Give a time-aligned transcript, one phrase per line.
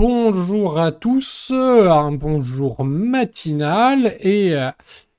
[0.00, 4.70] bonjour à tous, un bonjour matinal et, euh,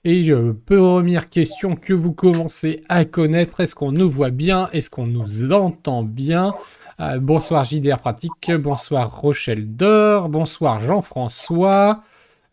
[0.04, 4.90] et euh, première question que vous commencez à connaître, est-ce qu'on nous voit bien, est-ce
[4.90, 6.56] qu'on nous entend bien?
[7.00, 12.02] Euh, Bonsoir JDR Pratique, bonsoir Rochelle Dor, bonsoir Jean-François.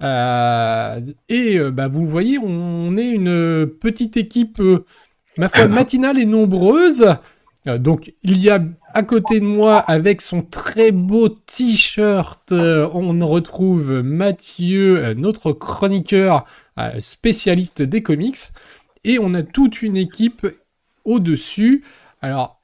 [0.02, 1.00] Euh,
[1.30, 4.84] et euh, bah, vous le voyez, on est une petite équipe, euh,
[5.38, 7.06] ma foi, matinale et nombreuse.
[7.66, 8.62] Euh, donc il y a
[8.94, 15.52] à côté de moi avec son très beau t-shirt, euh, on retrouve Mathieu, euh, notre
[15.52, 16.44] chroniqueur
[17.00, 18.38] spécialiste des comics,
[19.04, 20.46] et on a toute une équipe
[21.04, 21.84] au-dessus.
[22.22, 22.60] Alors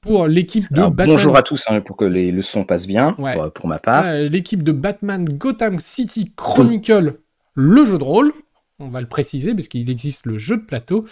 [0.00, 2.86] pour l'équipe de Alors, Batman, bonjour à tous, hein, pour que les, le son passe
[2.86, 3.34] bien, Ouais.
[3.34, 4.04] pour, pour ma part.
[4.06, 7.18] euh, l'équipe de Batman Gotham City Chronicle,
[7.54, 8.32] le jeu de rôle.
[8.78, 11.04] On va le préciser parce qu'il existe le jeu de plateau.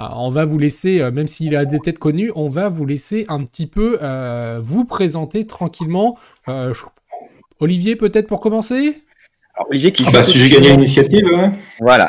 [0.00, 2.86] Alors, on va vous laisser, euh, même s'il a des têtes connues, on va vous
[2.86, 6.16] laisser un petit peu euh, vous présenter tranquillement.
[6.48, 6.84] Euh, je-
[7.60, 9.02] Olivier, peut-être pour commencer?
[9.56, 11.24] Alors, Olivier qui Ah bah, si j'ai gagné l'initiative.
[11.26, 11.50] ouais.
[11.80, 12.08] Voilà.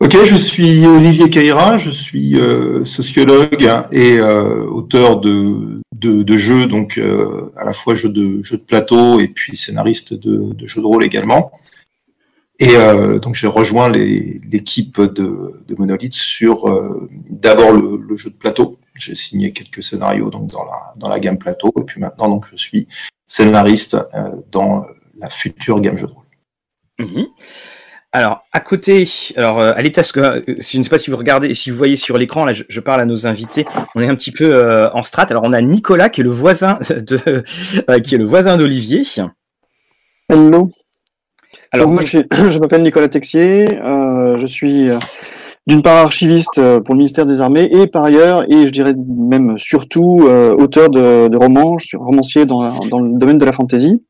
[0.00, 6.36] Ok, je suis Olivier Caïra, je suis euh, sociologue et euh, auteur de, de, de
[6.36, 10.52] jeux, donc euh, à la fois jeux de, jeux de plateau et puis scénariste de,
[10.52, 11.50] de jeux de rôle également.
[12.60, 18.16] Et euh, donc j'ai rejoint les- l'équipe de, de Monolith sur euh, d'abord le, le
[18.16, 18.78] jeu de plateau.
[18.94, 22.46] J'ai signé quelques scénarios donc dans la, dans la gamme plateau et puis maintenant donc
[22.50, 22.88] je suis
[23.28, 24.86] scénariste euh, dans
[25.20, 26.24] la future gamme jeu de rôle.
[26.98, 27.26] Mhm.
[28.10, 31.10] Alors, à côté, alors euh, à l'état, ce que- euh, je ne sais pas si
[31.10, 33.66] vous regardez, si vous voyez sur l'écran, là, je, je parle à nos invités.
[33.94, 35.26] On est un petit peu euh, en strat.
[35.28, 37.44] Alors, on a Nicolas qui est le voisin de,
[37.90, 39.02] euh, qui est le voisin d'Olivier.
[40.30, 40.70] Hello.
[41.72, 43.78] Alors, moi, je, suis- je m'appelle Nicolas Texier.
[43.82, 44.98] euh, je suis euh,
[45.66, 48.94] d'une part archiviste euh, pour le ministère des Armées et par ailleurs, et je dirais
[49.06, 51.78] même surtout, euh, auteur de, de romans.
[51.78, 54.02] Je suis romancier dans, la- dans le domaine de la fantasy.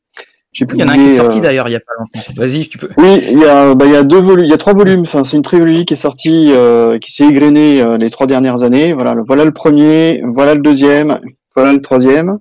[0.52, 2.32] J'ai il y en a un qui est sorti d'ailleurs il y a pas longtemps.
[2.36, 2.88] Vas-y, tu peux.
[2.96, 5.02] Oui, il y a, bah, il y a deux volumes, il y a trois volumes.
[5.02, 8.62] Enfin, c'est une trilogie qui est sortie, euh, qui s'est égrenée euh, les trois dernières
[8.62, 8.94] années.
[8.94, 11.18] Voilà, le, voilà le premier, voilà le deuxième,
[11.54, 12.38] voilà le troisième.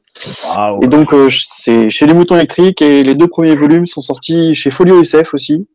[0.83, 4.53] Et donc, euh, c'est chez les Moutons Électriques et les deux premiers volumes sont sortis
[4.55, 5.67] chez Folio SF aussi.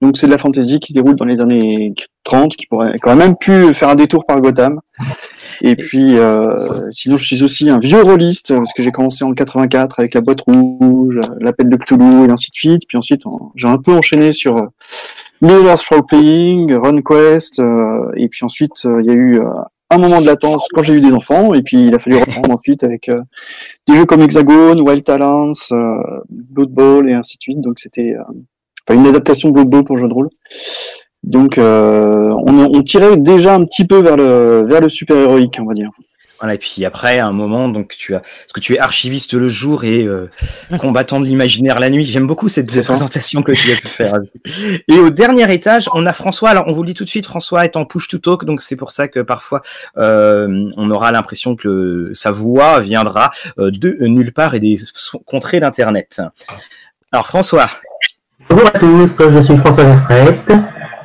[0.00, 1.92] Donc, c'est de la fantasy qui se déroule dans les années
[2.22, 4.78] 30, qui pourrait quand même pu faire un détour par Gotham.
[5.60, 9.32] Et puis, euh, sinon, je suis aussi un vieux rôliste, parce que j'ai commencé en
[9.34, 12.82] 84 avec la boîte rouge, l'appel de Cthulhu, et ainsi de suite.
[12.86, 14.66] Puis ensuite, en- j'ai un peu enchaîné sur euh,
[15.42, 19.48] Earth Role Playing, RunQuest, euh, et puis ensuite, euh, il y a eu euh,
[19.90, 22.50] un moment de latence quand j'ai eu des enfants, et puis il a fallu reprendre
[22.50, 23.20] ensuite avec euh,
[23.86, 27.60] des jeux comme Hexagone, Wild Talents, euh, Blood Bowl et ainsi de suite.
[27.60, 30.28] Donc c'était euh, une adaptation de Blood Bowl pour jeu de rôle.
[31.22, 35.58] Donc euh, on, on tirait déjà un petit peu vers le vers le super héroïque,
[35.60, 35.90] on va dire.
[36.40, 39.34] Voilà, et puis après, à un moment, donc tu as, parce que tu es archiviste
[39.34, 40.30] le jour et euh,
[40.78, 42.04] combattant de l'imaginaire la nuit.
[42.04, 44.14] J'aime beaucoup cette présentation que tu as pu faire.
[44.86, 46.50] Et au dernier étage, on a François.
[46.50, 48.62] Alors, on vous le dit tout de suite, François est en push to talk, donc
[48.62, 49.62] c'est pour ça que parfois
[49.96, 54.76] euh, on aura l'impression que sa voix viendra euh, de nulle part et des
[55.26, 56.22] contrées d'internet.
[57.10, 57.68] Alors, François.
[58.48, 60.52] Bonjour à tous, je suis François Nesrect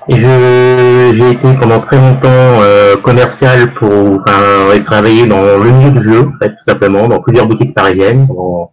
[0.08, 5.72] et je j'ai été pendant très longtemps euh, commercial pour enfin j'ai travaillé dans le
[5.72, 8.72] milieu du jeu en fait, tout simplement dans plusieurs boutiques parisiennes pendant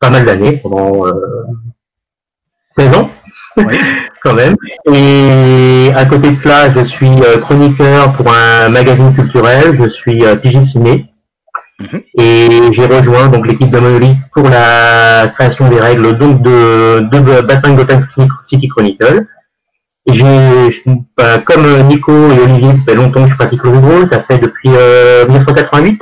[0.00, 1.12] pas mal d'années pendant euh,
[2.76, 3.10] 16 ans
[3.56, 3.78] Oui.
[4.22, 4.56] quand même
[4.92, 10.24] et à côté de cela je suis euh, chroniqueur pour un magazine culturel je suis
[10.24, 11.10] euh, pigiste ciné
[11.80, 12.02] Mhm.
[12.18, 17.40] et j'ai rejoint donc l'équipe de Monolith pour la création des règles donc de, de
[17.40, 18.06] Batman Gotham
[18.44, 19.26] City Chronicle.
[20.06, 24.20] Je- bah, comme Nico et Olivier, ça fait longtemps que je pratique le rôle, ça
[24.20, 26.00] fait depuis euh, 1988.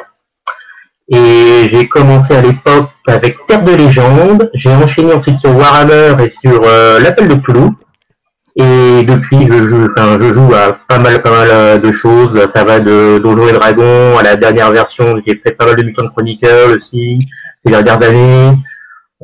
[1.09, 6.31] Et j'ai commencé à l'époque avec Terre de légende, j'ai enchaîné ensuite sur Warhammer et
[6.31, 7.71] sur euh, l'appel de Cthulhu.
[8.57, 12.39] Et depuis, je joue, enfin, je joue à pas mal, pas mal euh, de choses.
[12.55, 15.15] Ça va de Donjons et Dragons à la dernière version.
[15.27, 17.19] J'ai fait pas mal de Mutant Chronicle aussi
[17.65, 18.53] ces dernières années.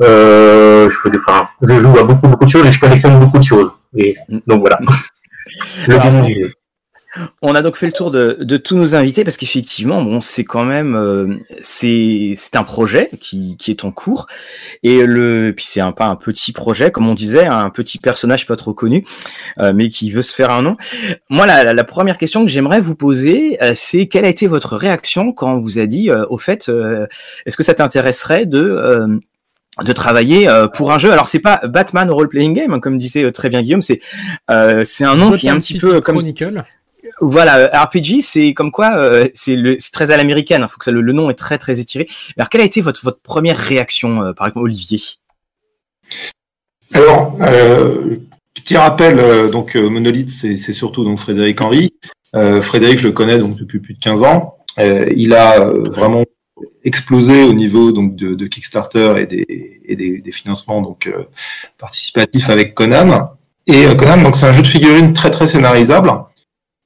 [0.03, 3.39] Euh, je fais enfin, je joue à beaucoup, beaucoup de choses et je collectionne beaucoup
[3.39, 3.71] de choses.
[3.97, 4.79] Et donc voilà.
[5.87, 6.53] Le Alors, du jeu.
[7.41, 10.45] On a donc fait le tour de, de tous nos invités parce qu'effectivement, bon, c'est
[10.45, 14.27] quand même, euh, c'est c'est un projet qui, qui est en cours
[14.83, 18.47] et le puis c'est un pas un petit projet comme on disait, un petit personnage
[18.47, 19.05] pas trop connu,
[19.59, 20.77] euh, mais qui veut se faire un nom.
[21.31, 24.47] Moi, la, la, la première question que j'aimerais vous poser, euh, c'est quelle a été
[24.47, 27.07] votre réaction quand on vous a dit, euh, au fait, euh,
[27.47, 29.19] est-ce que ça t'intéresserait de euh,
[29.83, 31.13] de travailler euh, pour un jeu.
[31.13, 34.01] Alors c'est pas Batman role playing game hein, comme disait euh, très bien Guillaume, c'est
[34.51, 36.65] euh, c'est un nom qui est un petit City peu comme Chronicle.
[37.21, 39.57] Voilà, RPG, c'est comme quoi, euh, c'est
[39.93, 40.63] très à l'américaine.
[40.63, 42.09] Il faut que ça, le, le nom est très très étiré.
[42.37, 45.01] Alors, quelle a été votre votre première réaction, euh, par exemple, Olivier?
[46.93, 48.17] Alors, euh,
[48.55, 51.95] petit rappel, euh, donc euh, Monolith, c'est c'est surtout donc Frédéric Henry.
[52.35, 54.57] Euh, Frédéric, je le connais donc depuis plus de 15 ans.
[54.79, 56.25] Euh, il a vraiment
[56.89, 61.25] explosé au niveau donc de, Kickstarter et des, et des, financements donc euh,
[61.79, 63.31] participatifs avec Conan.
[63.67, 66.11] Et euh, Conan, donc c'est un jeu de figurines très très scénarisable.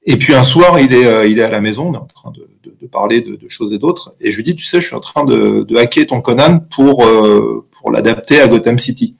[0.05, 2.05] Et puis un soir, il est, euh, il est à la maison, on est en
[2.05, 2.47] train de,
[2.81, 4.15] de, parler de, choses et d'autres.
[4.19, 7.09] Et je lui dis, tu sais, je suis en train de, hacker ton Conan pour,
[7.71, 9.17] pour l'adapter à Gotham City.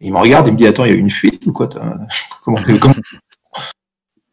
[0.00, 1.68] Il me regarde, il me dit Attends, il y a une fuite ou quoi
[2.44, 2.94] Comment t'es comment-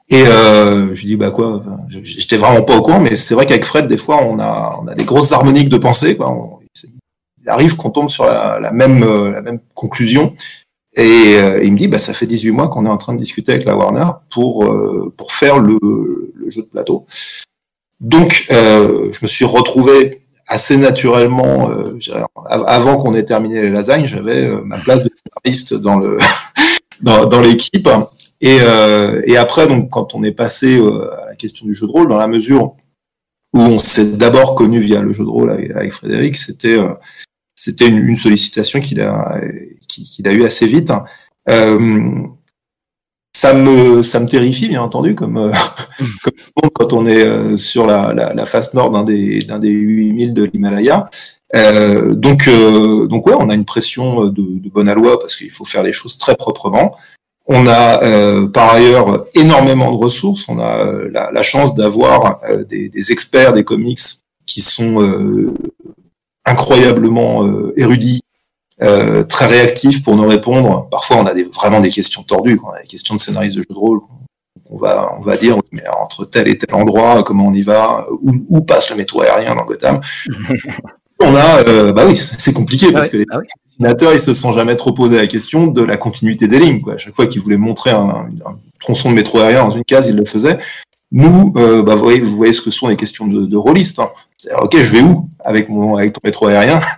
[0.09, 3.65] Et euh, je dis Bah quoi J'étais vraiment pas au courant, mais c'est vrai qu'avec
[3.65, 6.15] Fred, des fois, on a, on a des grosses harmoniques de pensée.
[6.15, 6.59] Quoi.
[7.43, 10.33] Il arrive qu'on tombe sur la, même, euh, la même conclusion.
[10.95, 13.17] Et euh, il me dit Bah ça fait 18 mois qu'on est en train de
[13.17, 15.77] discuter avec la Warner pour, euh, pour faire le,
[16.47, 17.05] jeu de plateau.
[17.99, 21.71] Donc, euh, je me suis retrouvé assez naturellement,
[22.45, 26.19] avant qu'on ait terminé les lasagnes, j'avais ma place de scénariste dans le
[27.01, 27.89] dans l'équipe.
[28.41, 31.87] Et, euh, et après, donc, quand on est passé euh, à la question du jeu
[31.87, 32.75] de rôle, dans la mesure
[33.53, 36.93] où on s'est d'abord connu via le jeu de rôle avec, avec Frédéric, c'était euh,
[37.55, 39.39] c'était une, une sollicitation qu'il a
[39.87, 40.91] qu'il a eu assez vite.
[41.49, 42.21] Euh,
[43.33, 45.51] ça me ça me terrifie bien entendu comme,
[46.23, 50.33] comme quand on est sur la, la, la face nord d'un des d'un des 8000
[50.33, 51.09] de l'Himalaya.
[51.53, 55.83] Donc, donc ouais, on a une pression de, de bonne aloi parce qu'il faut faire
[55.83, 56.97] les choses très proprement.
[57.47, 60.47] On a euh, par ailleurs énormément de ressources.
[60.49, 63.99] On a euh, la, la chance d'avoir euh, des, experts des comics
[64.47, 65.53] qui sont
[66.45, 67.43] incroyablement
[67.75, 68.21] érudits,
[68.77, 70.87] très réactifs pour nous répondre.
[70.91, 72.59] Parfois, on a vraiment des questions tordues.
[72.63, 74.01] On a des questions de scénaristes de jeux de rôle.
[74.69, 78.05] On va, on va dire, mais entre tel et tel endroit, comment on y va,
[78.21, 79.99] où, où passe le métro aérien dans Gotham?
[81.19, 84.33] on a, euh, bah oui, c'est compliqué parce Ah que les ah dessinateurs, ils se
[84.33, 86.81] sont jamais trop posé la question de la continuité des lignes.
[86.81, 86.93] Quoi.
[86.93, 90.07] À chaque fois qu'ils voulaient montrer un, un tronçon de métro aérien dans une case,
[90.07, 90.59] ils le faisaient.
[91.11, 93.99] Nous, euh, bah, vous, voyez, vous voyez ce que sont les questions de, de rôlistes.
[93.99, 94.09] Hein.
[94.35, 96.79] C'est-à-dire, Ok, je vais où avec, mon, avec ton métro aérien?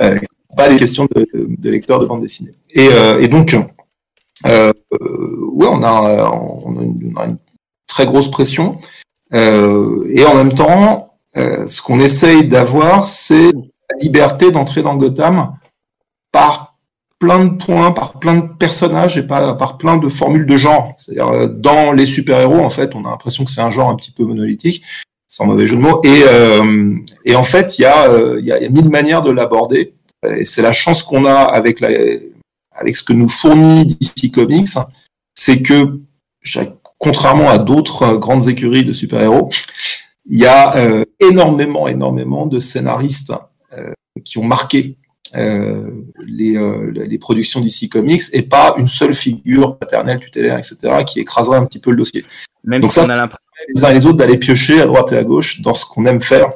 [0.00, 0.18] Euh,
[0.56, 2.54] Pas les questions de, de lecteurs de bande dessinée.
[2.70, 2.88] Et,
[3.20, 3.54] et donc,
[4.42, 4.72] ouais,
[5.70, 7.36] on a, on a une, on a une
[7.86, 8.78] très grosse pression.
[9.34, 11.05] Et en même temps,
[11.36, 15.56] euh, ce qu'on essaye d'avoir, c'est la liberté d'entrer dans Gotham
[16.32, 16.76] par
[17.18, 20.94] plein de points, par plein de personnages et par, par plein de formules de genre.
[20.98, 23.96] C'est-à-dire, euh, dans les super-héros, en fait, on a l'impression que c'est un genre un
[23.96, 24.82] petit peu monolithique,
[25.26, 26.00] sans mauvais jeu de mots.
[26.04, 26.94] Et, euh,
[27.24, 29.94] et en fait, il y, a, euh, y, a, mille manières de l'aborder.
[30.36, 31.88] Et c'est la chance qu'on a avec, la,
[32.74, 34.68] avec ce que nous fournit DC Comics,
[35.34, 36.00] c'est que,
[36.98, 39.50] contrairement à d'autres grandes écuries de super-héros,
[40.28, 43.32] il y a euh, énormément, énormément de scénaristes
[43.72, 43.92] euh,
[44.24, 44.96] qui ont marqué
[45.34, 45.90] euh,
[46.24, 51.20] les, euh, les productions d'ici Comics et pas une seule figure paternelle, tutélaire, etc., qui
[51.20, 52.24] écraserait un petit peu le dossier.
[52.64, 53.42] Même Donc si ça, on a l'impression.
[53.74, 56.04] Les uns et les autres d'aller piocher à droite et à gauche dans ce qu'on
[56.06, 56.52] aime faire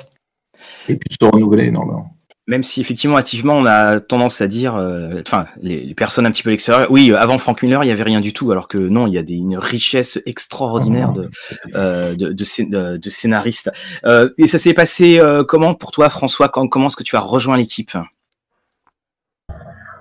[0.89, 2.15] et puis de se renouveler énormément.
[2.51, 6.33] Même si effectivement, activement, on a tendance à dire, euh, enfin, les, les personnes un
[6.33, 8.77] petit peu l'extérieur, oui, avant Frank Miller, il y avait rien du tout, alors que
[8.77, 11.31] non, il y a des, une richesse extraordinaire de,
[11.77, 13.71] euh, de, de, de- scénaristes.
[14.05, 17.15] Euh, et ça s'est passé euh, comment pour toi, François quand, Comment est-ce que tu
[17.15, 17.93] as rejoint l'équipe?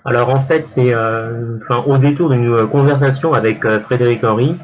[0.04, 4.56] Alors en fait, c'est euh, enfin, au détour d'une euh, conversation avec euh, Frédéric Henry.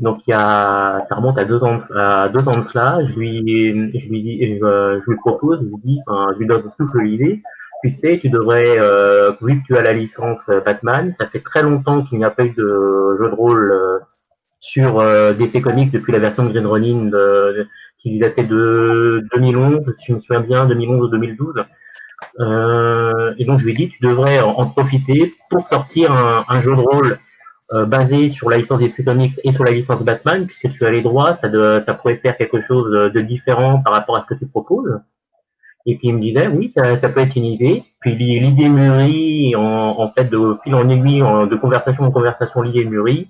[0.00, 2.98] Donc il y a, ça remonte à deux ans, à deux ans de cela.
[3.06, 6.46] Je lui, je lui dis, je, je lui propose, je lui dis, enfin, je lui
[6.46, 7.42] donne souffle l'idée.
[7.84, 11.40] Tu sais, tu devrais, euh, vu que tu as la licence euh, Batman, ça fait
[11.40, 13.98] très longtemps qu'il n'y a pas eu de jeu de rôle euh,
[14.58, 17.10] sur euh, DC Comics depuis la version Green Ronin
[17.98, 21.64] qui datait de 2011, si je me souviens bien, 2011 ou 2012.
[22.40, 26.74] Euh, et donc je lui ai dit, tu devrais en, profiter pour sortir un jeu
[26.74, 27.18] de rôle
[27.74, 30.90] euh, basé sur la licence DC Comics et sur la licence Batman, puisque tu as
[30.90, 34.26] les droits, ça, de, ça pourrait faire quelque chose de différent par rapport à ce
[34.26, 35.00] que tu proposes.
[35.86, 37.84] Et puis il me disait, oui, ça, ça peut être une idée.
[38.00, 39.62] Puis l'idée mûrit, en,
[39.98, 43.28] en fait, de fil en aiguille, en- de conversation en conversation, l'idée mûrit.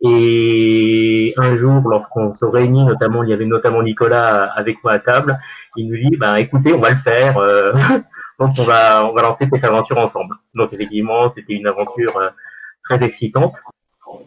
[0.00, 4.98] Et un jour, lorsqu'on se réunit, notamment, il y avait notamment Nicolas avec moi à
[5.00, 5.38] table,
[5.76, 7.38] il nous dit, bah, écoutez, on va le faire.
[7.38, 7.72] euh,
[8.38, 10.36] donc on va, on va lancer cette aventure ensemble.
[10.54, 12.30] Donc effectivement, c'était une aventure euh,
[12.84, 13.56] très excitante,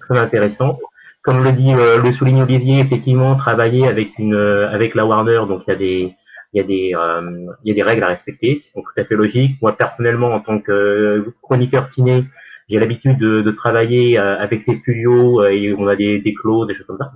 [0.01, 0.79] très intéressante.
[1.23, 5.41] Comme le dit, euh, le souligne Olivier, effectivement, travailler avec une, euh, avec la Warner,
[5.47, 6.15] donc il y a des,
[6.53, 8.99] il y a des, euh, il y a des règles à respecter qui sont tout
[8.99, 9.57] à fait logiques.
[9.61, 12.25] Moi personnellement, en tant que euh, chroniqueur ciné,
[12.69, 16.33] j'ai l'habitude de, de travailler euh, avec ces studios euh, et on a des, des
[16.33, 17.11] clauses, des choses comme ça.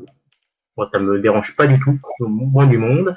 [0.77, 3.15] moi ça me dérange pas du tout, moins du monde.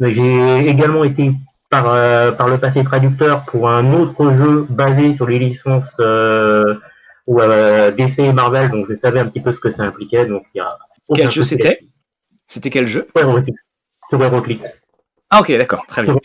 [0.00, 1.32] J'ai également été
[1.70, 1.84] par,
[2.36, 6.00] par le passé traducteur pour un autre jeu basé sur les licences
[7.26, 10.26] ou DC et Marvel, donc je savais un petit peu ce que ça impliquait.
[10.26, 10.78] Donc il y a
[11.14, 11.80] quel jeu c'était
[12.46, 13.06] C'était quel jeu
[14.08, 14.66] Sur Heroclix.
[15.30, 16.16] Ah ok, d'accord, très bien.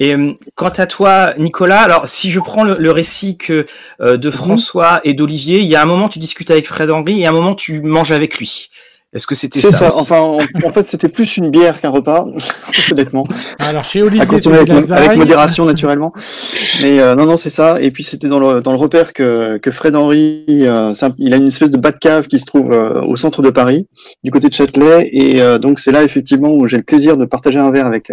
[0.00, 3.66] Et euh, quant à toi, Nicolas, alors si je prends le, récit que
[4.00, 4.34] euh, de mhm.
[4.34, 7.32] François et d'Olivier, il y a un moment tu discutes avec Fred Henry et un
[7.32, 8.70] moment tu manges avec lui.
[9.14, 9.92] Est-ce que c'était ça C'est ça.
[9.94, 12.26] Enfin, en, fait, c'était plus une bière qu'un repas,
[12.90, 13.26] honnêtement.
[13.60, 14.46] Alors chez Olivier, avec,
[14.90, 16.12] avec, modération naturellement.
[16.82, 17.80] Mais euh, non, non, c'est ça.
[17.80, 21.36] Et puis c'était dans le dans le repère que que Fred Henry, euh, il a
[21.36, 23.86] une espèce de bas de cave qui se trouve euh, au centre de Paris,
[24.24, 25.08] du côté de Châtelet.
[25.12, 28.10] Et donc c'est là effectivement où j'ai le plaisir de partager un verre avec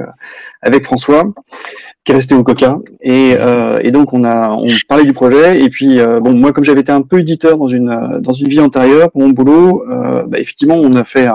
[0.61, 1.25] avec François
[2.03, 2.79] qui est resté au Coca.
[3.01, 5.61] Et, euh, et donc on a on parlait du projet.
[5.61, 8.47] Et puis euh, bon, moi comme j'avais été un peu éditeur dans une dans une
[8.47, 11.27] vie antérieure pour mon boulot, euh, bah, effectivement on a fait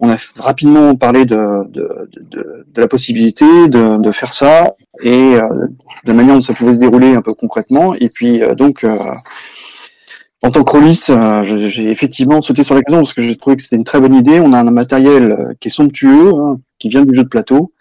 [0.00, 5.34] on a rapidement parlé de, de, de, de la possibilité de, de, faire ça et
[5.34, 5.48] euh,
[6.04, 7.94] de la manière dont ça pouvait se dérouler un peu concrètement.
[7.94, 8.84] Et puis euh, donc
[10.40, 11.12] en tant que rôliste,
[11.44, 14.38] j'ai effectivement sauté sur l'occasion parce que j'ai trouvé que c'était une très bonne idée.
[14.38, 17.72] On a un matériel qui est somptueux, hein, qui vient du jeu de plateau.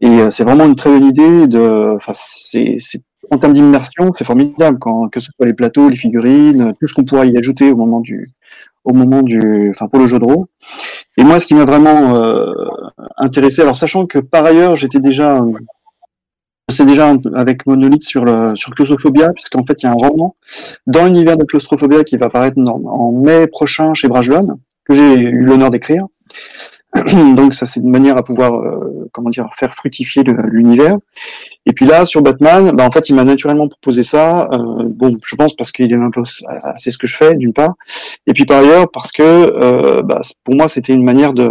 [0.00, 1.46] Et euh, c'est vraiment une très bonne idée.
[1.46, 2.78] De, enfin, c'est,
[3.30, 6.94] en termes d'immersion, c'est formidable quand que ce soit les plateaux, les figurines, tout ce
[6.94, 8.26] qu'on pourra y ajouter au moment du,
[8.84, 10.46] au moment du, enfin pour le jeu de rôle.
[11.16, 12.52] Et moi, ce qui m'a vraiment euh,
[13.16, 15.40] intéressé, alors sachant que par ailleurs, j'étais déjà,
[16.68, 20.36] c'est déjà avec Monolith sur le sur Claustrophobia, puisqu'en fait il y a un roman
[20.86, 25.44] dans l'univers de Claustrophobia qui va apparaître en, mai prochain chez Brajlon, que j'ai eu
[25.44, 26.06] l'honneur d'écrire.
[27.36, 30.96] Donc ça c'est une manière à pouvoir euh, comment dire faire fructifier l'univers.
[31.66, 34.48] Et puis là sur Batman, bah, en fait il m'a naturellement proposé ça.
[34.52, 36.22] Euh, bon, je pense parce qu'il est un peu
[36.76, 37.74] c'est ce que je fais d'une part,
[38.26, 41.48] et puis par ailleurs parce que euh, bah, pour moi c'était une manière de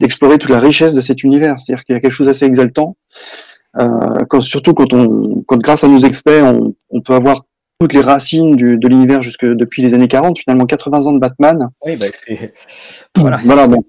[0.00, 1.58] d'explorer toute la richesse de cet univers.
[1.58, 2.96] C'est-à-dire qu'il y a quelque chose d'assez exaltant.
[4.30, 7.42] Quand, surtout quand on quand grâce à nos experts on, on peut avoir
[7.78, 11.18] toutes les racines du, de l'univers jusque depuis les années 40, finalement 80 ans de
[11.18, 11.68] Batman.
[11.84, 12.06] Oui, bah,
[13.16, 13.84] voilà, voilà bon.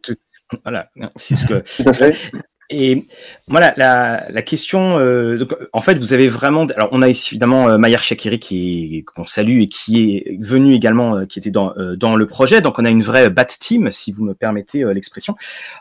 [0.64, 1.64] Voilà, c'est ce que.
[2.70, 3.06] Et
[3.48, 6.66] voilà, la, la question, euh, donc, en fait, vous avez vraiment.
[6.76, 11.16] Alors, on a évidemment euh, Maillard Shakiri qui qu'on salue et qui est venu également,
[11.16, 12.60] euh, qui était dans euh, dans le projet.
[12.60, 15.36] Donc, on a une vraie bat team, si vous me permettez l'expression.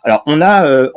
[0.04, 0.88] Alors, on a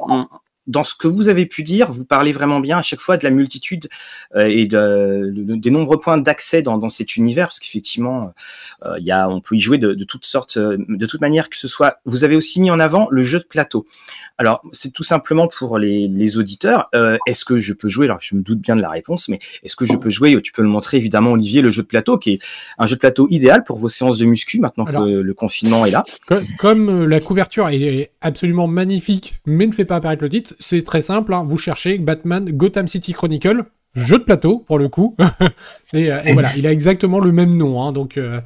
[0.69, 3.23] dans ce que vous avez pu dire, vous parlez vraiment bien à chaque fois de
[3.23, 3.89] la multitude
[4.35, 8.33] euh, et de, des nombreux points d'accès dans, dans, cet univers, parce qu'effectivement,
[8.85, 11.49] euh, il y a, on peut y jouer de, de toutes sortes, de toute manière
[11.49, 11.99] que ce soit.
[12.05, 13.85] Vous avez aussi mis en avant le jeu de plateau.
[14.37, 16.87] Alors, c'est tout simplement pour les, les auditeurs.
[16.95, 18.05] Euh, est-ce que je peux jouer?
[18.05, 20.41] Alors, je me doute bien de la réponse, mais est-ce que je peux jouer?
[20.41, 22.39] Tu peux le montrer évidemment, Olivier, le jeu de plateau, qui est
[22.77, 25.91] un jeu de plateau idéal pour vos séances de muscu maintenant que le, confinement est
[25.91, 26.03] là.
[26.25, 30.83] Comme, comme la couverture est absolument magnifique, mais ne fait pas apparaître le titre, c'est
[30.83, 31.33] très simple.
[31.33, 31.43] Hein.
[31.47, 33.63] Vous cherchez Batman Gotham City Chronicle,
[33.95, 35.15] jeu de plateau pour le coup.
[35.93, 37.81] et, euh, et, voilà, il a exactement le même nom.
[37.81, 38.41] Hein, donc, euh,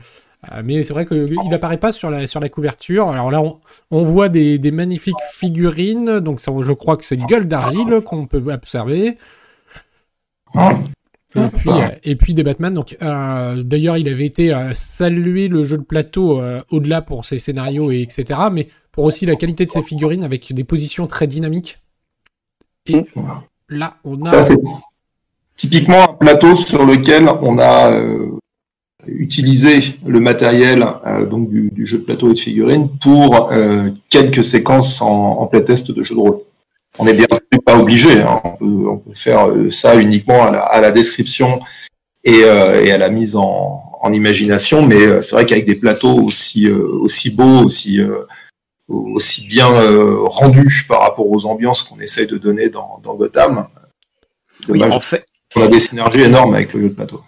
[0.51, 3.09] euh mais c'est vrai qu'il n'apparaît pas sur la, sur la couverture.
[3.09, 3.59] Alors là, on,
[3.91, 6.19] on voit des, des, magnifiques figurines.
[6.19, 9.17] Donc ça, je crois que c'est Gueule d'Argile qu'on peut observer.
[11.35, 11.69] Et puis,
[12.03, 12.73] et puis des Batman.
[12.75, 16.39] Donc, euh, d'ailleurs, il avait été euh, salué le jeu de plateau
[16.69, 18.39] au-delà pour ses scénarios et etc.
[18.51, 21.82] Mais pour aussi la qualité de ses figurines avec des positions très dynamiques.
[22.87, 23.21] Et mmh.
[23.69, 24.29] là, on a.
[24.31, 24.57] Ça, c'est
[25.55, 28.31] typiquement un plateau sur lequel on a euh,
[29.07, 33.89] utilisé le matériel euh, donc du, du, jeu de plateau et de figurines pour euh,
[34.09, 36.39] quelques séquences en, en playtest de jeu de rôle.
[36.99, 37.25] On n'est bien
[37.65, 38.41] pas obligé, hein.
[38.43, 41.59] on, peut, on, peut, faire euh, ça uniquement à la, à la description
[42.23, 45.75] et, euh, et, à la mise en, en imagination, mais euh, c'est vrai qu'avec des
[45.75, 47.99] plateaux aussi, aussi beaux, aussi
[48.87, 53.65] aussi bien euh, rendu par rapport aux ambiances qu'on essaye de donner dans, dans Gotham.
[54.67, 55.25] oui, en fait.
[55.55, 57.21] On a des synergies énormes avec le jeu de plateau.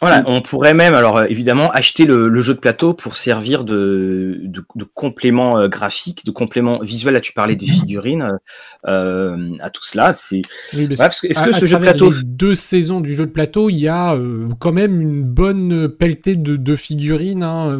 [0.00, 3.64] Voilà, on pourrait même, alors euh, évidemment, acheter le, le, jeu de plateau pour servir
[3.64, 7.14] de, de, de complément euh, graphique, de complément visuel.
[7.14, 8.38] Là, tu parlais des figurines,
[8.86, 10.12] euh, à tout cela.
[10.12, 10.42] C'est.
[10.72, 13.26] Oui, ouais, est-ce que à, ce à jeu de plateau, les deux saisons du jeu
[13.26, 17.42] de plateau, il y a euh, quand même une bonne pelletée de, de figurines.
[17.42, 17.76] Hein,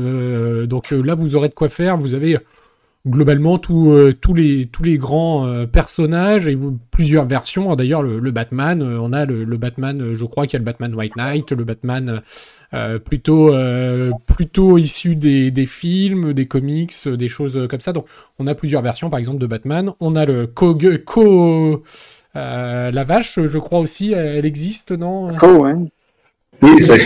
[0.67, 1.97] donc là, vous aurez de quoi faire.
[1.97, 2.37] Vous avez
[3.09, 6.57] globalement tout, euh, tous, les, tous les grands euh, personnages et
[6.91, 7.75] plusieurs versions.
[7.75, 10.61] D'ailleurs, le, le, Batman, euh, on a le, le, Batman, je crois qu'il y a
[10.61, 12.23] le Batman White Knight, le Batman
[13.05, 13.55] plutôt,
[14.27, 17.93] plutôt issu des, des, films, des comics, des choses comme ça.
[17.93, 18.07] Donc,
[18.39, 19.91] on a plusieurs versions, par exemple, de Batman.
[20.01, 20.77] On a le Co...
[21.07, 21.83] co
[22.35, 25.35] la vache, je crois aussi, elle existe, non?
[25.37, 25.75] Co, ouais.
[26.61, 26.97] Oui, ça,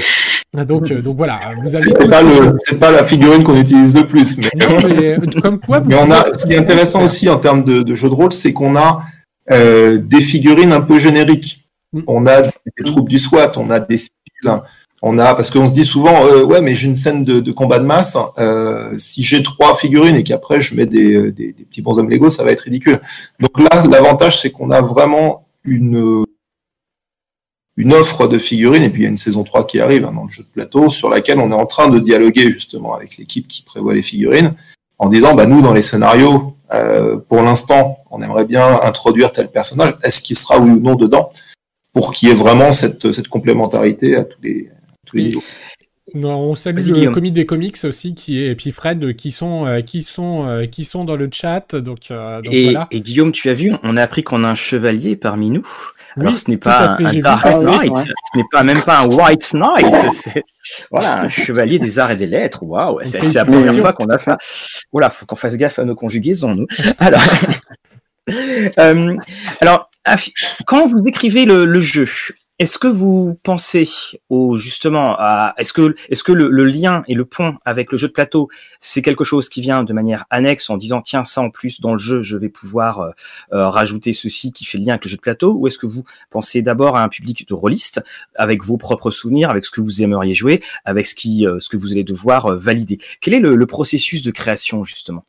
[0.54, 1.76] Donc, euh, donc voilà, vous avez.
[1.76, 5.59] C'est pas, le- pas la figurine qu'on utilise le plus, mais, Non, mais, euh, comme
[5.59, 6.37] quoi, vous mais on a.
[6.37, 9.02] Ce qui est intéressant aussi en termes de, de jeu de rôle, c'est qu'on a
[9.50, 11.66] euh, des figurines un peu génériques.
[11.94, 12.00] Mm.
[12.06, 14.61] On a des troupes du SWAT, on a des civils,
[15.00, 17.50] on a parce qu'on se dit souvent, euh, ouais, mais j'ai une scène de, de
[17.52, 18.18] combat de masse.
[18.37, 22.11] euh, si j'ai trois figurines et qu'après je mets des, euh, des, des petits bonshommes
[22.11, 23.00] Lego, ça va être ridicule.
[23.40, 26.25] Donc là, l'avantage, c'est qu'on a vraiment une
[27.76, 30.12] une offre de figurines, et puis il y a une saison 3 qui arrive hein,
[30.14, 33.17] dans le jeu de plateau, sur laquelle on est en train de dialoguer justement avec
[33.17, 34.55] l'équipe qui prévoit les figurines,
[34.99, 39.49] en disant, bah, nous, dans les scénarios, euh, pour l'instant, on aimerait bien introduire tel
[39.50, 41.31] personnage, est-ce qu'il sera oui ou non dedans,
[41.93, 45.29] pour qu'il y ait vraiment cette, cette complémentarité à tous les, à tous les Oui.
[45.29, 45.43] niveaux?
[46.14, 49.31] Non, on salue le comité des comics aussi qui est et puis Fred euh, qui
[49.31, 52.88] sont euh, qui sont euh, qui sont dans le chat donc, euh, donc Et, voilà.
[52.91, 55.67] et Guillaume, tu as vu, on a appris qu'on a un chevalier parmi nous.
[56.16, 57.45] Alors, Oui, ce n'est pas fait, un, Dark.
[57.47, 58.02] Knight, Ouais.
[58.04, 60.45] ce n'est pas même pas un White Knight, c'est
[60.90, 62.62] voilà, un chevalier des arts et des lettres.
[62.62, 64.33] Waouh, c'est c'est la première fois qu'on a fait.
[64.92, 66.66] Voilà, faut qu'on fasse gaffe à nos conjugaisons, nous.
[66.99, 67.23] Alors,
[68.78, 69.16] Euh,
[69.61, 69.88] alors
[70.64, 72.07] quand vous écrivez le, le jeu,
[72.62, 73.85] est-ce que vous pensez
[74.28, 77.99] au justement à est-ce que est-ce que le, le lien et le pont avec le
[77.99, 81.40] jeu de plateau c'est quelque chose qui vient de manière annexe en disant tiens ça
[81.42, 83.11] en plus dans le jeu je vais pouvoir euh,
[83.52, 85.54] euh, rajouter ceci qui fait lien avec le jeu de plateau?
[85.54, 88.00] Ou est-ce que vous pensez d'abord à un public de rôlistes
[88.37, 91.69] avec vos propres souvenirs avec ce que vous aimeriez jouer avec ce qui euh, ce
[91.69, 92.99] que vous allez devoir euh, valider?
[93.21, 95.25] Quel est le, le processus de création justement?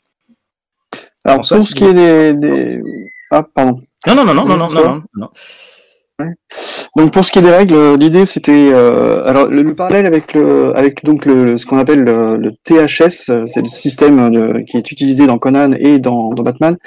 [1.26, 2.82] Alors, François, pour ce qui est des, des-
[3.32, 3.82] Ah, pardon.
[4.06, 5.30] non non non non non non non, non,
[6.96, 10.06] Donc pour ce qui est des règles, euh, l'idée c'était euh, alors le, le parallèle
[10.06, 14.60] avec le avec donc le, ce qu'on appelle le, THS, euh, c'est le système de-
[14.60, 16.78] qui est utilisé dans Conan et dans, dans Batman,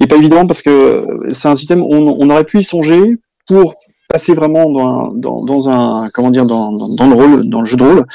[0.00, 3.74] est pas évident parce que c'est un système on, on aurait pu y songer pour
[4.08, 7.66] passer vraiment dans un, dans, dans un comment dire dans, dans, le rôle dans le
[7.66, 8.06] jeu de rôle.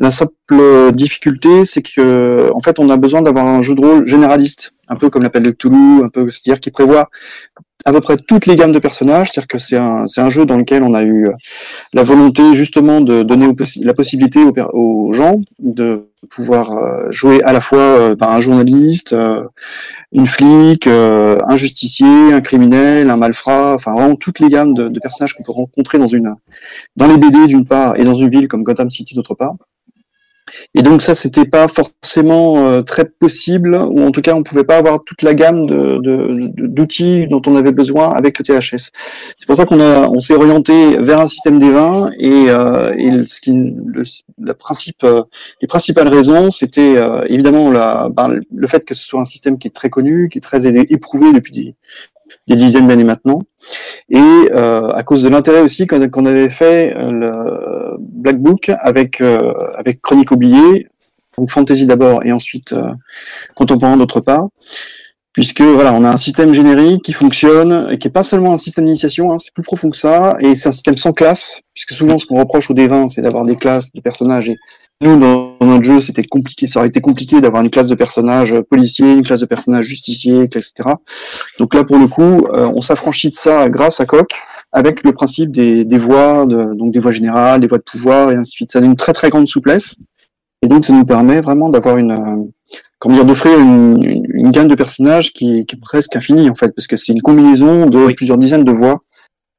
[0.00, 4.08] La simple difficulté c'est que en fait on a besoin d'avoir un jeu de rôle
[4.08, 7.10] généraliste, un peu comme l'appel de Cthulhu, un peu c'est-à-dire qui prévoit
[7.84, 10.82] à peu près toutes les gammes de personnages, c'est-à-dire que c'est un, jeu dans lequel
[10.82, 11.32] on a eu euh,
[11.92, 13.46] la volonté justement de donner
[13.82, 14.40] la possibilité
[14.72, 19.14] aux, gens de pouvoir euh, jouer à la fois euh, un journaliste,
[20.12, 25.00] une flic, un justicier, un criminel, un malfrat, enfin vraiment toutes les gammes de, de
[25.00, 26.34] personnages qu'on peut rencontrer dans une
[26.96, 29.54] dans les BD d'une part et dans une ville comme Gotham City d'autre part.
[30.74, 34.64] Et donc ça, c'était pas forcément euh, très possible, ou en tout cas, on pouvait
[34.64, 38.44] pas avoir toute la gamme de- de- de- d'outils dont on avait besoin avec le
[38.44, 38.90] THS.
[39.36, 42.92] C'est pour ça qu'on a, on s'est orienté vers un système des vins, et, euh,
[42.96, 43.52] et ce qui,
[43.86, 44.04] le,
[44.38, 45.22] la principe, euh,
[45.60, 49.58] les principales raisons, c'était euh, évidemment la, ben, le fait que ce soit un système
[49.58, 51.74] qui est très connu, qui est très éprouvé depuis des,
[52.46, 53.40] des dizaines d'années maintenant,
[54.10, 59.20] et euh, à cause de l'intérêt aussi qu'on avait fait euh, le Black Book avec
[59.20, 60.88] euh, avec Chronique oubliée,
[61.38, 62.92] donc fantasy d'abord et ensuite euh,
[63.54, 64.48] contemporain d'autre part,
[65.32, 68.58] puisque voilà, on a un système générique qui fonctionne et qui est pas seulement un
[68.58, 71.92] système d'initiation, hein, c'est plus profond que ça, et c'est un système sans classe, puisque
[71.92, 74.56] souvent ce qu'on reproche au D20, c'est d'avoir des classes de personnages et
[75.00, 76.66] nous, dans notre jeu, c'était compliqué.
[76.66, 80.42] Ça aurait été compliqué d'avoir une classe de personnages policiers, une classe de personnages justiciers,
[80.42, 80.72] etc.
[81.58, 84.30] Donc là, pour le coup, euh, on s'affranchit de ça grâce à Coq,
[84.72, 88.30] avec le principe des, des voix, de, donc des voix générales, des voix de pouvoir,
[88.30, 88.72] et ainsi de suite.
[88.72, 89.96] Ça donne une très très grande souplesse,
[90.62, 92.50] et donc ça nous permet vraiment d'avoir une, euh,
[92.98, 96.54] comment dire, d'offrir une, une, une gamme de personnages qui, qui est presque infinie en
[96.54, 98.14] fait, parce que c'est une combinaison de Oui.
[98.14, 99.02] plusieurs dizaines de voix.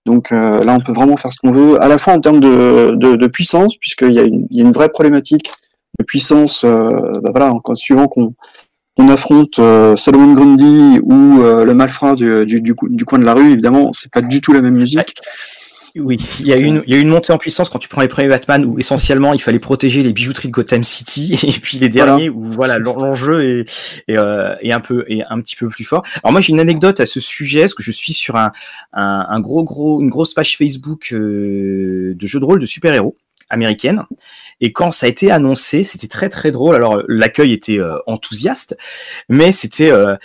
[0.06, 2.40] Donc euh, là, on peut vraiment faire ce qu'on veut, à la fois en termes
[2.40, 5.52] de, de, puissance, puisqu'il y, a une- y a une vraie problématique
[6.00, 8.34] de puissance, euh, bah voilà, suivant qu'on
[9.10, 13.52] affronte euh, Solomon Grundy ou euh, le malfrat du, du, du coin de la rue,
[13.52, 15.16] évidemment, c'est pas du tout la même musique.
[15.98, 17.80] Oui, il y, a eu une, il y a eu une montée en puissance quand
[17.80, 21.40] tu prends les premiers Batman où essentiellement il fallait protéger les bijouteries de Gotham City
[21.48, 22.06] et puis les Voilà.
[22.12, 23.62] derniers où voilà l'en- l'enjeu est,
[24.10, 26.04] est, euh, est un peu est un petit peu plus fort.
[26.24, 28.52] Alors moi j'ai une anecdote à ce sujet parce que je suis sur un,
[28.94, 32.94] un, un gros gros une grosse page Facebook euh, de jeux de rôle de super
[32.94, 33.16] héros
[33.50, 34.04] américaine
[34.62, 36.76] et quand ça a été annoncé c'était très très drôle.
[36.76, 38.78] Alors l'accueil était euh, enthousiaste
[39.30, 40.16] mais c'était euh,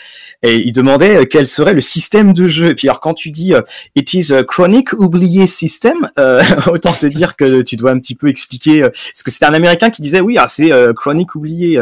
[0.42, 3.30] et il demandait euh, quel serait le système de jeu et puis alors quand tu
[3.30, 3.62] dis euh,
[3.96, 6.08] It is a chronic oublié system.
[6.18, 8.82] Euh, autant te dire que tu dois un petit peu expliquer.
[8.84, 11.80] euh, parce que c'était un Américain qui disait oui, ah, c'est chronic oublié.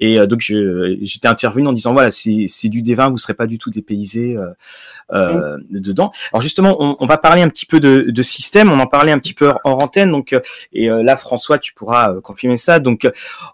[0.00, 3.46] et donc je- j'étais intervenu en disant voilà, c'est c'est du D20, vous serez pas
[3.46, 4.36] du tout dépaysé
[5.70, 6.10] dedans.
[6.32, 8.70] Alors justement, on, on va parler un petit peu de, de système.
[8.70, 10.10] On en parlait un petit peu hors antenne.
[10.10, 10.34] Donc
[10.72, 12.78] et là, François, tu pourras euh, confirmer ça.
[12.78, 13.10] Donc euh,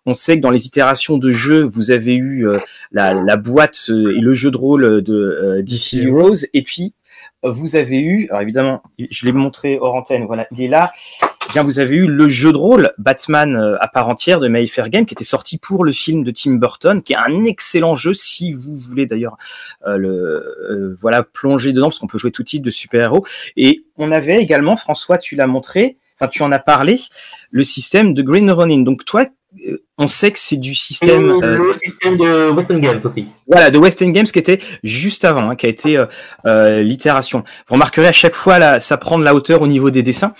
[0.06, 2.58] on sait que dans les itérations de jeu, vous avez eu euh,
[2.90, 6.94] la, la boîte et le jeu de rôle de DC Heroes, et puis
[7.42, 10.92] vous avez eu, alors évidemment, je l'ai montré hors antenne, voilà, il est là,
[11.48, 14.88] eh bien vous avez eu le jeu de rôle Batman à part entière de Mayfair
[14.88, 18.14] Game qui était sorti pour le film de Tim Burton, qui est un excellent jeu
[18.14, 19.36] si vous voulez d'ailleurs
[19.86, 23.24] euh, le euh, voilà plonger dedans parce qu'on peut jouer tout type de super-héros.
[23.56, 27.00] Et on avait également, François, tu l'as montré, enfin tu en as parlé,
[27.50, 28.84] le système de Green Running.
[28.84, 29.26] Donc toi,
[29.66, 31.30] euh, on sait que c'est du système.
[31.42, 33.26] Euh, le système de Western Games aussi.
[33.46, 36.00] Voilà, de Western Games qui était juste avant, hein, qui a été
[36.46, 37.44] euh, l'itération.
[37.66, 40.34] Vous remarquerez à chaque fois là, ça prend de la hauteur au niveau des dessins.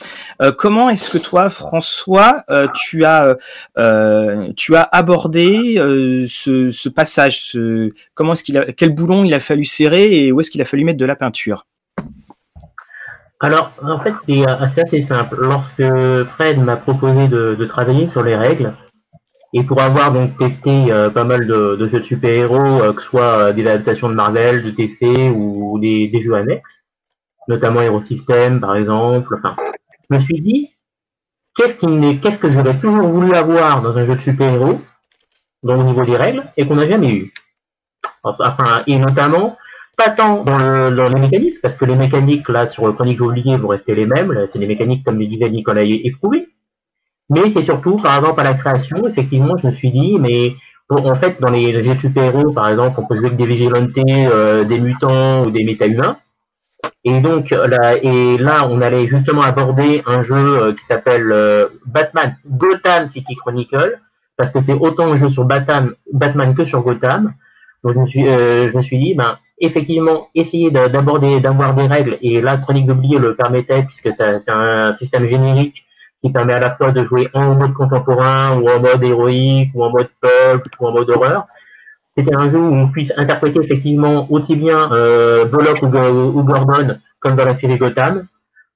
[0.56, 3.36] comment est-ce que toi, François, tu as
[4.56, 5.74] tu as abordé
[6.28, 10.40] ce, passage ce, Comment est-ce qu'il a quel boulon il a fallu serrer et où
[10.40, 11.66] est-ce qu'il a fallu mettre de la peinture?
[13.42, 15.36] Alors, en fait, c'est assez, simple.
[15.40, 15.84] Lorsque
[16.36, 18.72] Fred m'a proposé de, travailler sur les règles,
[19.52, 23.08] et pour avoir donc testé euh, pas mal de, jeux de super-héros, euh, que ce
[23.08, 26.84] soit euh, des adaptations de Marvel, de TC ou des, jeux annexes,
[27.48, 29.36] notamment Hero System par exemple,
[30.08, 30.70] je me suis dit,
[31.54, 34.80] qu'est-ce qui qu'est-ce que j'aurais toujours voulu avoir dans un jeu de super-héros,
[35.64, 37.34] donc au niveau des règles, et qu'on n'a jamais eu.
[38.22, 39.58] Enfin, et notamment,
[39.96, 43.68] pas tant dans, les mécaniques, parce que les mécaniques là sur le chronique oublié vont
[43.68, 46.48] rester les mêmes, c'est des mécaniques comme le disait Nicolas éprouvé,
[47.30, 50.54] mais c'est surtout, par exemple, à la création, effectivement, je me suis dit, mais
[50.90, 54.28] en fait, dans les jeux de super-héros, par exemple, on peut jouer avec des vigilantés,
[54.30, 56.18] euh, des mutants ou des méta-humains.
[57.04, 61.68] Et donc, là, et là, on allait justement aborder un jeu euh, qui s'appelle euh,
[61.86, 63.98] Batman Gotham City Chronicle,
[64.36, 65.94] parce que c'est autant un jeu sur Batman
[66.56, 67.34] que sur Gotham.
[67.84, 72.18] Donc, je me suis, je me suis dit, ben, effectivement, essayer d'aborder, d'avoir des règles,
[72.22, 75.84] et là, Chronique d'oublier le permettait, puisque c'est un système générique
[76.22, 79.84] qui permet à la fois de jouer en mode contemporain ou en mode héroïque ou
[79.84, 81.46] en mode pulp ou en mode horreur.
[82.16, 87.36] C'était un jeu où on puisse interpréter effectivement aussi bien euh, Bullock ou, Gordon comme
[87.36, 88.26] dans la série Gotham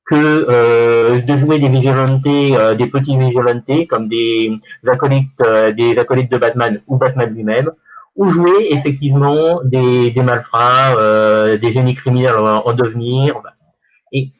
[0.06, 4.52] que euh, de jouer des vigilantés, euh, des petits vigilantés comme des
[4.86, 7.70] acolytes, euh, des acolytes de Batman ou Batman lui-même,
[8.16, 13.42] ou jouer effectivement des, des malfrats, euh, des génies criminels en, en devenir.
[14.12, 14.30] Et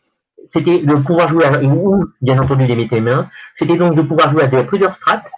[0.49, 4.45] c'était de pouvoir jouer, à, ou bien entendu les mains, c'était donc de pouvoir jouer
[4.45, 5.31] à plusieurs strates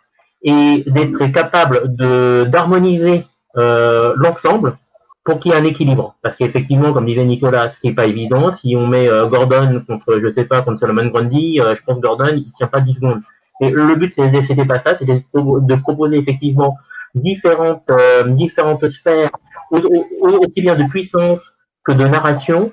[0.43, 3.25] et d'être capable de d'harmoniser
[3.57, 4.77] euh, l'ensemble
[5.25, 6.15] pour qu'il y ait un équilibre.
[6.23, 8.53] Parce qu'effectivement, comme disait Nicolas, c'est pas évident.
[8.53, 12.01] Si on met euh, Gordon contre, je sais pas, contre Solomon Grundy, euh, je pense
[12.01, 13.21] Gordon, il tient pas 10 secondes.
[13.61, 16.77] Et le but, c'était pas ça, c'était de proposer effectivement
[17.15, 17.91] différentes,
[18.27, 19.31] différentes sphères,
[19.71, 22.71] aussi bien de puissance que de narration,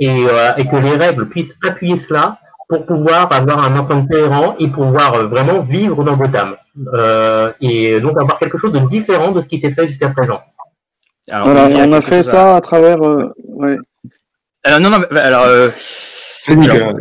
[0.00, 2.38] euh, et, que les règles puissent appuyer cela
[2.68, 6.54] pour pouvoir avoir un ensemble cohérent et pouvoir euh, vraiment vivre dans Gotham.
[6.94, 10.40] Euh, et donc avoir quelque chose de différent de ce qui s'est fait jusqu'à présent.
[11.30, 13.00] Alors, on a fait ça à, travers.
[13.00, 13.76] ouais.
[14.64, 15.46] Alors non, non, alors
[16.50, 16.94] Nicolas.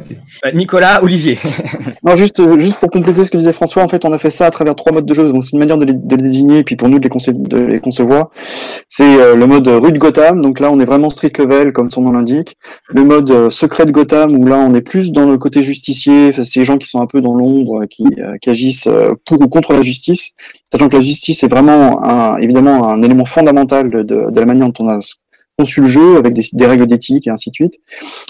[0.45, 1.37] Euh, Nicolas, Olivier.
[2.03, 4.45] non, juste, juste pour compléter ce que disait François, en fait, on a fait ça
[4.45, 5.31] à travers trois modes de jeu.
[5.31, 7.79] Donc, c'est une manière de les, désigner, et puis pour nous de les, de les
[7.79, 8.29] concevoir.
[8.89, 10.41] C'est euh, le mode rue de Gotham.
[10.41, 12.57] Donc là, on est vraiment street level, comme son nom l'indique.
[12.89, 16.29] Le mode euh, secret de Gotham, où là, on est plus dans le côté justicier.
[16.29, 18.05] Enfin, c'est les gens qui sont un peu dans l'ombre, qui,
[18.41, 18.89] qui agissent
[19.25, 20.31] pour ou contre la justice.
[20.71, 24.67] Sachant que la justice est vraiment, un, évidemment, un élément fondamental de, de la manière
[24.67, 24.99] dont on a
[25.57, 27.79] conçu le jeu avec des, règles d'éthique et ainsi de suite.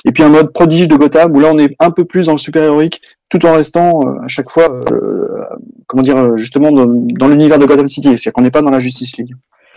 [0.06, 2.34] Et puis un mode prodige de Gotham où là on est un peu plus dans
[2.34, 5.44] le super héroïque tout en restant euh, à chaque fois, euh,
[5.86, 8.08] comment dire, justement dans, l'univers de Gotham City.
[8.10, 9.36] C'est-à-dire qu'on n'est pas dans la Justice League.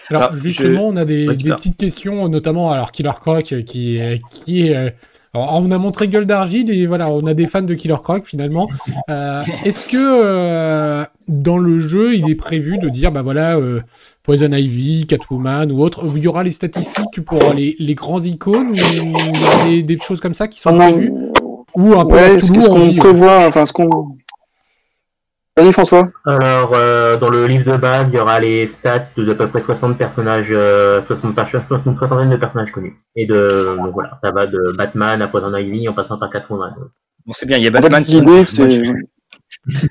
[0.09, 4.01] Alors, justement, on a des, petites questions, notamment alors Killer Croc qui,
[4.45, 4.95] qui est
[5.33, 8.25] alors, on a montré Gueule d'Argile et voilà, on a des fans de Killer Croc
[8.25, 8.67] finalement.
[9.09, 13.81] Euh, Est-ce que euh, dans le jeu, il est prévu de dire, bah voilà, euh,
[14.25, 18.73] Poison Ivy, Catwoman ou autre, il y aura les statistiques pour les, les grands icônes
[18.73, 21.13] ou a des, choses comme ça qui sont prévues?
[21.77, 24.17] Ou un peu ce qu'on prévoit, enfin ce qu'on
[25.61, 26.09] Vas-y François.
[26.25, 29.47] Alors, euh, dans le livre de base, il y aura les stats de à peu
[29.49, 32.97] près 60 personnages, euh, 60, 60, une soixantaine de personnages connus.
[33.15, 36.75] Et de, donc voilà, ça va de Batman à Poison Ivy en passant par Catwoman.
[37.27, 38.03] Bon, c'est bien, il y a Batman.
[38.03, 38.95] L'idée, c'est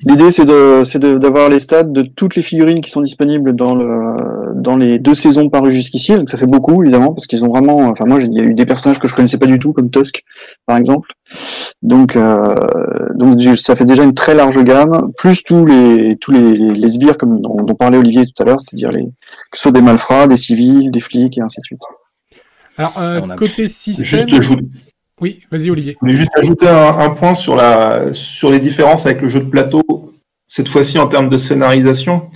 [0.06, 3.76] L'idée, c'est de, c'est d'avoir les stats de toutes les figurines qui sont disponibles dans
[3.76, 6.16] le, dans les deux saisons parues jusqu'ici.
[6.16, 8.56] Donc ça fait beaucoup, évidemment, parce qu'ils ont vraiment, enfin moi, il y a eu
[8.56, 10.24] des personnages que je connaissais pas du tout, comme Tusk,
[10.66, 11.14] par exemple.
[11.84, 12.56] Donc, euh,
[13.14, 17.18] donc ça fait déjà une très large gamme, plus tous les, tous les, les, sbires,
[17.18, 20.38] comme dont, parlait Olivier tout à l'heure, c'est-à-dire les, que ce soit des malfrats, des
[20.38, 21.82] civils, des flics, et ainsi de suite.
[22.78, 24.28] Alors, euh, côté système.
[24.28, 24.52] Juste,
[25.22, 25.94] oui, vas-y Olivier.
[25.94, 29.50] Je voulais juste ajouter un, point sur, la, sur les différences avec le jeu de
[29.50, 29.84] plateau,
[30.48, 32.30] cette fois-ci en termes de scénarisation.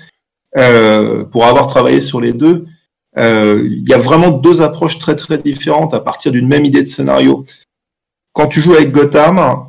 [0.58, 2.66] Euh, pour avoir travaillé sur les deux,
[3.18, 6.84] euh, il y a vraiment deux approches très très différentes à partir d'une même idée
[6.84, 7.44] de scénario.
[8.34, 9.68] Quand tu joues avec Gotham,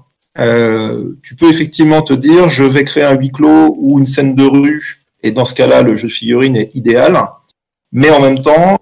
[1.22, 4.44] tu peux effectivement te dire, je vais créer un huis clos ou une scène de
[4.44, 7.18] rue, et dans ce cas-là, le jeu de figurine est idéal.
[7.92, 8.78] Mais en même temps,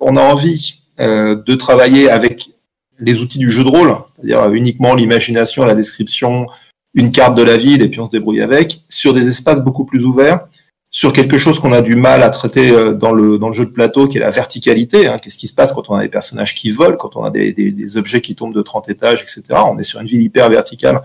[0.00, 2.53] on a envie de travailler avec
[2.98, 6.46] les outils du jeu de rôle, c'est-à-dire uniquement l'imagination, la description,
[6.94, 9.84] une carte de la ville et puis on se débrouille avec, sur des espaces beaucoup
[9.84, 10.46] plus ouverts,
[10.90, 13.66] sur quelque chose qu'on a du mal à traiter euh, dans le, dans le jeu
[13.66, 15.08] de plateau, qui est la verticalité.
[15.08, 15.18] Hein.
[15.18, 17.52] Qu'est-ce qui se passe quand on a des personnages qui volent, quand on a des,
[17.52, 19.42] des, objets qui tombent de 30 étages, etc.
[19.66, 21.02] On est sur une ville hyper verticale.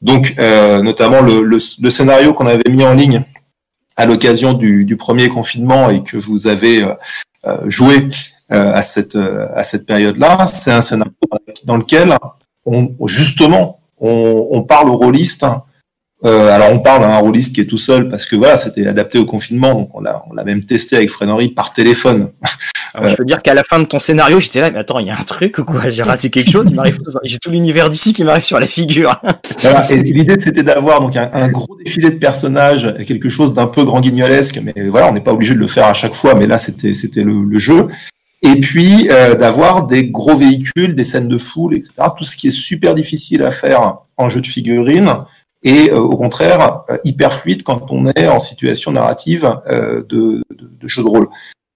[0.00, 3.24] Donc, euh, notamment le, le, scénario qu'on avait mis en ligne
[3.96, 6.82] à l'occasion du, du, premier confinement et que vous avez
[7.46, 8.08] euh, joué
[8.48, 11.12] à cette, à cette période-là, c'est un scénario
[11.64, 12.16] dans lequel
[12.64, 15.44] on, justement on, on parle aux rôlistes
[16.24, 19.18] euh, alors on parle d'un rôliste qui est tout seul parce que voilà, c'était adapté
[19.18, 22.30] au confinement, donc on l'a, on l'a même testé avec Frénery par téléphone.
[22.94, 25.06] Alors, Je peux dire qu'à la fin de ton scénario, j'étais là, mais attends, il
[25.06, 25.90] y a un truc ou quoi?
[25.90, 29.20] J'ai raté quelque chose, il m'arrive, j'ai tout l'univers d'ici qui m'arrive sur la figure.
[29.60, 33.84] voilà, et l'idée c'était d'avoir donc un, gros défilé de personnages, quelque chose d'un peu
[33.84, 36.46] grand guignolesque, mais voilà, on n'est pas obligé de le faire à chaque fois, mais
[36.46, 37.88] là c'était c'était le, jeu.
[38.46, 41.92] Et puis euh, d'avoir des gros véhicules, des scènes de foule, etc.
[42.16, 45.24] Tout ce qui est super difficile à faire en jeu de figurines
[45.66, 50.44] et euh, au contraire euh, hyper fluide quand on est en situation narrative euh, de,
[50.50, 51.28] de, jeu de rôle.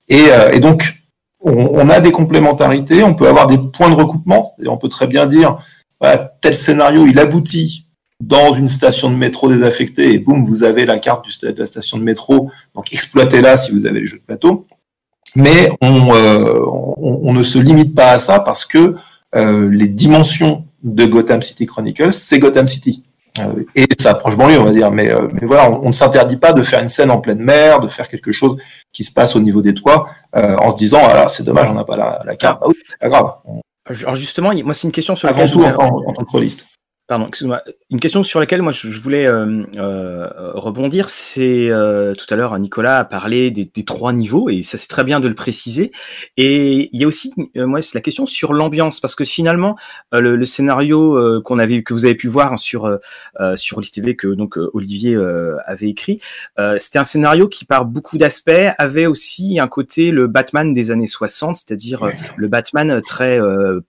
[0.08, 1.04] Et, et donc,
[1.40, 5.24] on, a des complémentarités, on peut avoir des points de recoupement, on peut très bien
[5.26, 5.56] dire,
[6.40, 7.86] tel scénario, il aboutit
[8.20, 11.96] dans une station de métro désaffectée, et boum, vous avez la carte de la station
[11.96, 14.66] de métro, donc exploitez-la si vous avez les jeux de plateau.
[15.34, 18.96] Mais on, on, on, ne se limite pas à ça parce que
[19.34, 23.04] les dimensions de Gotham City Chronicles, c'est Gotham City.
[23.38, 24.90] Euh, et ça approche banlieue, on va dire.
[24.90, 27.80] Mais, euh, mais voilà, on, ne s'interdit pas de faire une scène en pleine mer,
[27.80, 28.56] de faire quelque chose
[28.92, 31.74] qui se passe au niveau des toits, euh, en se disant, ah, c'est dommage, on
[31.74, 32.60] n'a pas la, la carte.
[32.60, 33.32] Bah c'est pas grave.
[34.02, 35.50] Alors justement, moi, c'est une question sur laquelle...
[35.50, 36.66] Tout, en, en, tant que rôliste.
[37.10, 37.60] Pardon, excuse-moi.
[37.90, 42.56] Une question sur laquelle moi je, voulais euh, euh, rebondir, c'est euh, tout à l'heure
[42.56, 45.90] Nicolas a parlé des, trois niveaux et ça c'est très bien de le préciser.
[46.36, 49.76] Et il y a aussi moi c'est la question sur l'ambiance parce que finalement
[50.12, 53.00] le, scénario qu'on avait que vous avez pu voir sur
[53.56, 55.18] sur Olivier TV que donc Olivier
[55.66, 56.20] avait écrit,
[56.78, 61.08] c'était un scénario qui par beaucoup d'aspects avait aussi un côté le Batman des années
[61.08, 63.40] 60, c'est-à-dire le Batman très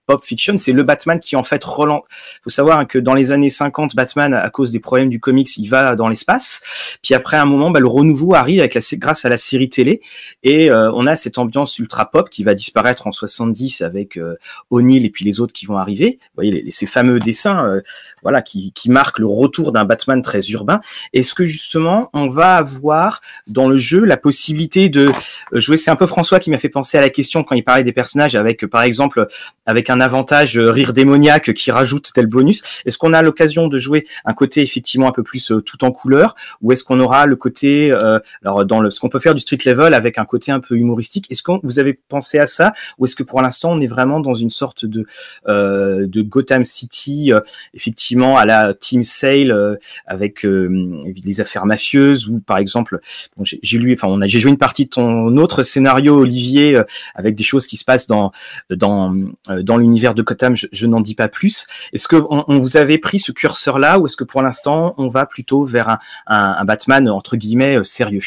[0.06, 0.58] pop fiction.
[0.58, 2.02] C'est le Batman qui en fait relance.
[2.42, 5.58] Faut savoir que dans dans les années 50, Batman, à cause des problèmes du comics,
[5.58, 6.98] il va dans l'espace.
[7.02, 10.00] Puis après un moment, bah, le renouveau arrive grâce à la série télé.
[10.42, 14.36] Et euh, on a cette ambiance ultra pop qui va disparaître en 70 avec euh,
[14.70, 16.18] O'Neill et puis les autres qui vont arriver.
[16.20, 17.80] Vous voyez, ces fameux dessins euh,
[18.22, 20.80] voilà, qui, qui marquent le retour d'un Batman très urbain.
[21.12, 25.12] Est-ce que justement, on va avoir dans le jeu la possibilité de
[25.52, 27.84] jouer C'est un peu François qui m'a fait penser à la question quand il parlait
[27.84, 29.26] des personnages avec, par exemple,
[29.66, 32.62] avec un avantage rire démoniaque qui rajoute tel bonus.
[32.86, 35.90] Est-ce qu'on a l'occasion de jouer un côté effectivement un peu plus euh, tout en
[35.90, 39.34] couleur, ou est-ce qu'on aura le côté, euh, alors dans le, ce qu'on peut faire
[39.34, 41.26] du street level avec un côté un peu humoristique?
[41.28, 44.20] Est-ce que vous avez pensé à ça, ou est-ce que pour l'instant on est vraiment
[44.20, 45.04] dans une sorte de
[45.48, 47.32] euh, de Gotham City,
[47.74, 53.00] effectivement à la Team Sale avec les affaires mafieuses, ou par exemple,
[53.44, 56.80] j'ai lu, enfin j'ai joué une partie de ton autre scénario, Olivier,
[57.16, 58.30] avec des choses qui se passent dans
[58.70, 59.12] dans
[59.48, 60.54] dans l'univers de Gotham.
[60.54, 61.66] Je, n'en dis pas plus.
[61.92, 65.26] Est-ce que on vous avait pris ce curseur-là ou est-ce que pour l'instant on va
[65.26, 68.22] plutôt vers un, Batman entre guillemets euh, sérieux?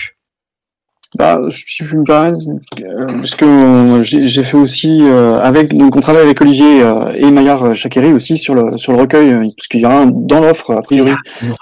[1.17, 2.37] Bah, si je me permets,
[2.81, 6.83] euh, parce que j'ai fait aussi euh, avec donc on travaille avec Olivier
[7.15, 10.71] et Maillard Chakeri aussi sur le sur le recueil parce qu'il y aura dans l'offre
[10.71, 11.13] a priori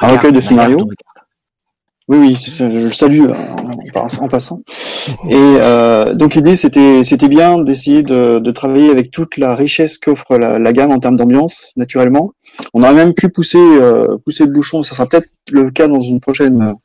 [0.02, 0.90] un recueil de scénarios.
[2.10, 3.30] Oui, oui, je le salue
[3.96, 4.62] en passant.
[5.30, 9.98] Et euh, donc l'idée, c'était, c'était bien d'essayer de, de, travailler avec toute la richesse
[9.98, 12.32] qu'offre la, la, gamme en termes d'ambiance, naturellement.
[12.74, 14.84] On aurait même pu pousser, euh, le bouchon.
[14.84, 16.76] Ça sera peut-être le cas dans une prochaine,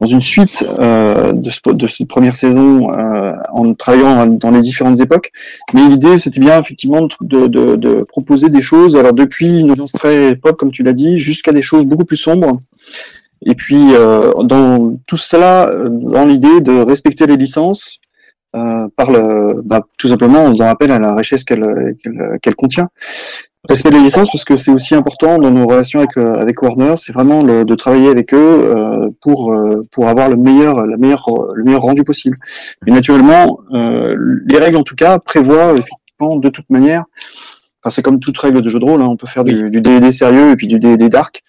[0.00, 5.00] dans une suite euh, de, de cette première saison, euh, en travaillant dans les différentes
[5.00, 5.32] époques.
[5.74, 8.96] Mais l'idée, c'était bien effectivement de, de, proposer des choses.
[8.96, 12.16] Alors depuis une ambiance très pop, comme tu l'as dit, jusqu'à des choses beaucoup plus
[12.16, 12.60] sombres
[13.46, 18.00] et puis, euh, dans tout cela, euh, dans l'idée de respecter les licences,
[18.56, 22.88] euh, par le, bah, tout simplement en faisant appel à la richesse qu'elle contient.
[23.68, 26.94] Respect des licences parce que c'est aussi important dans nos relations avec, euh, avec Warner,
[26.96, 29.54] c'est vraiment de travailler avec eux euh, pour,
[29.92, 32.38] pour avoir le meilleur, la meilleure, le meilleur rendu possible.
[32.86, 37.04] Et naturellement, les règles en tout cas prévoient effectivement de toute manière
[37.86, 39.06] c'est comme toute règle de jeu de rôle, hein.
[39.08, 41.42] on peut faire du, du D&D sérieux et puis du D&D dark.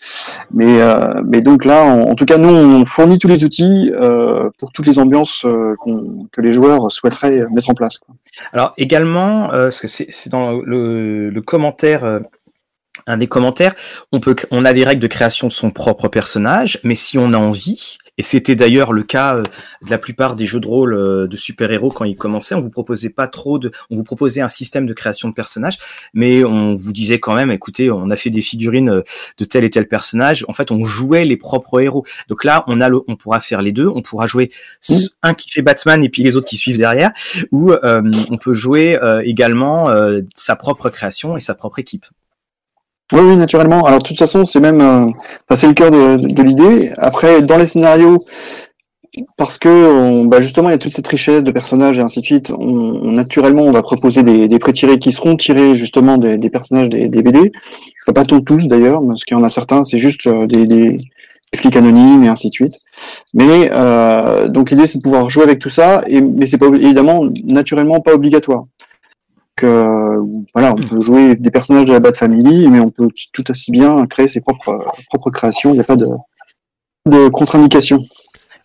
[0.52, 4.50] Mais, euh, mais donc là, en, tout cas, nous, on fournit tous les outils euh,
[4.60, 5.76] pour toutes les ambiances euh,
[6.32, 8.00] que les joueurs souhaiteraient mettre en place.
[8.54, 12.22] Alors également, parce que c'est dans le, commentaire
[13.08, 13.74] un des commentaires,
[14.12, 17.34] on peut, on a des règles de création de son propre personnage, mais si on
[17.34, 19.44] a envie, et c'était d'ailleurs le cas euh,
[19.82, 22.54] de la plupart des jeux de rôle euh, de super-héros quand ils commençaient.
[22.54, 25.80] On vous proposait pas trop de, on vous proposait un système de création de personnages,
[26.14, 29.04] mais on vous disait quand même, écoutez, on a fait des figurines euh,
[29.38, 30.44] de tel et tel personnage.
[30.50, 32.06] En fait, on jouait les propres héros.
[32.28, 33.88] Donc là, on a le, on pourra faire les deux.
[33.88, 34.52] On pourra jouer
[35.24, 37.12] un qui fait Batman et puis les autres qui suivent derrière,
[37.52, 39.90] ou on peut jouer également
[40.36, 42.06] sa propre création et sa propre équipe.
[43.12, 43.86] Oui, oui, naturellement.
[43.86, 46.92] Alors, de toute façon, c'est même, euh, c'est le cœur de, de l'idée.
[46.98, 48.20] Après, dans les scénarios,
[49.38, 52.26] parce que bah, justement, il y a toute cette richesse de personnages et ainsi de
[52.26, 52.52] suite.
[52.52, 56.90] On, naturellement, on va proposer des, des pré-tirés qui seront tirés justement des, des personnages
[56.90, 57.52] des, des BD.
[58.14, 60.98] Pas tous d'ailleurs, parce qu'il y en a certains, c'est juste euh, des, des,
[61.56, 62.74] flics anonymes et ainsi de suite.
[63.34, 66.68] Mais euh, donc l'idée, c'est de pouvoir jouer avec tout ça, et, mais c'est pas
[66.68, 68.66] évidemment naturellement pas obligatoire.
[69.64, 73.50] Euh, voilà, on peut jouer des personnages de la Bat Family, mais on peut tout
[73.52, 75.72] aussi bien créer ses propres, propres créations.
[75.72, 76.08] Il n'y a pas de,
[77.06, 78.00] de contre-indication.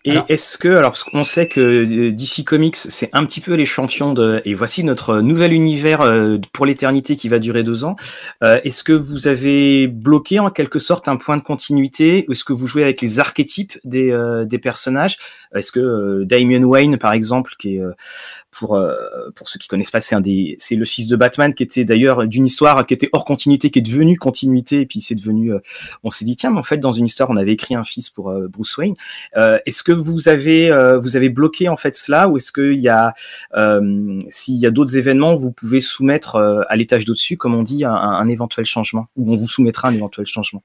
[0.05, 3.65] Et est-ce que, alors, on sait que euh, DC Comics, c'est un petit peu les
[3.65, 7.95] champions de, et voici notre nouvel univers euh, pour l'éternité qui va durer deux ans.
[8.43, 12.25] Euh, est-ce que vous avez bloqué en quelque sorte un point de continuité?
[12.27, 14.15] Ou est-ce que vous jouez avec les archétypes des,
[14.45, 15.17] des personnages?
[15.55, 17.81] Est-ce que Damien Wayne, par exemple, qui est
[18.51, 18.79] pour
[19.35, 21.83] pour ceux qui connaissent pas, c'est un des, c'est le fils de Batman qui était
[21.83, 25.53] d'ailleurs d'une histoire qui était hors continuité, qui est devenue continuité et puis c'est devenu.
[26.03, 28.09] on s'est dit tiens, mais en fait dans une histoire on avait écrit un fils
[28.09, 28.95] pour Bruce Wayne.
[29.35, 32.89] est-ce que vous avez euh, vous avez bloqué en fait cela ou est-ce qu'il y
[32.89, 33.13] a
[33.55, 37.63] euh, s'il y a d'autres événements vous pouvez soumettre euh, à l'étage d'au-dessus comme on
[37.63, 40.63] dit un, éventuel changement ou on vous soumettra un éventuel changement?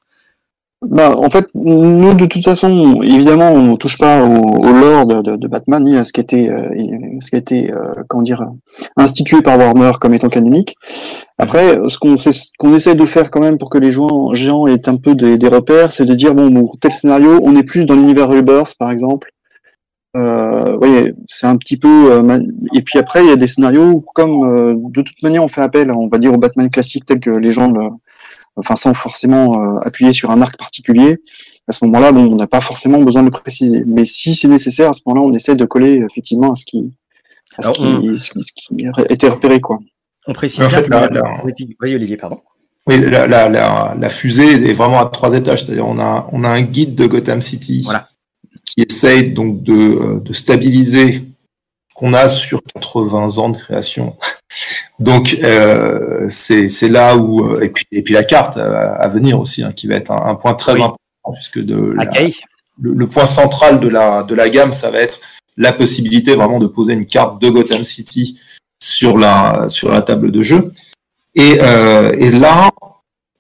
[0.83, 5.85] Bah, en fait, nous, de toute façon, évidemment, on touche pas au, lore de, Batman,
[5.85, 6.49] ni à ce qui a été,
[7.21, 7.71] ce qui a été
[8.09, 8.49] comment dire,
[8.97, 10.77] institué par Warner comme étant canonique.
[11.37, 12.15] Après, ce qu'on
[12.59, 15.49] qu'on essaie de faire quand même pour que les joueurs géants aient un peu des,
[15.49, 18.91] repères, c'est de dire, bon, pour tel scénario, on est plus dans l'univers Rebirth, par
[18.91, 19.31] exemple,
[20.17, 22.13] euh, oui, c'est un petit peu.
[22.13, 22.41] Euh,
[22.75, 25.61] et puis après, il y a des scénarios comme euh, de toute manière, on fait
[25.61, 27.91] appel, on va dire, au Batman classique tel que les gens, le,
[28.61, 31.19] enfin, sans forcément appuyer sur un arc particulier.
[31.69, 33.85] À ce moment-là, bon, on n'a pas forcément besoin de le préciser.
[33.87, 36.93] Mais si c'est nécessaire, à ce moment-là, on essaie de coller effectivement à ce qui,
[37.59, 39.79] à ce, qui, ce, qui, a été repéré, quoi.
[40.27, 40.63] On précise.
[40.63, 41.09] En fait, la,
[41.45, 42.41] Oui, Olivier, pardon.
[42.87, 45.65] Oui, la, la, la, fusée est vraiment à trois étages.
[45.65, 47.83] C'est-à-dire, on a, on a un guide de Gotham City.
[47.85, 48.09] Voilà
[48.65, 51.23] qui essaye donc de, euh, de stabiliser
[51.95, 54.17] qu'on a sur 80 ans de création.
[54.99, 59.63] Donc euh, c'est là où euh, et puis et puis la carte à, venir aussi
[59.63, 60.97] hein, qui va être un, point très important
[61.35, 61.95] puisque de
[62.81, 65.21] le, point central de la de la gamme ça va être
[65.57, 68.41] la possibilité vraiment de poser une carte de Gotham City
[68.83, 70.73] sur la sur la table de jeu.
[71.37, 72.71] Et, et là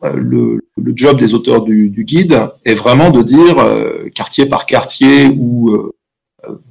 [0.02, 4.46] euh, le, le, job des auteurs du, du, guide est vraiment de dire euh, quartier
[4.46, 5.92] par quartier où euh,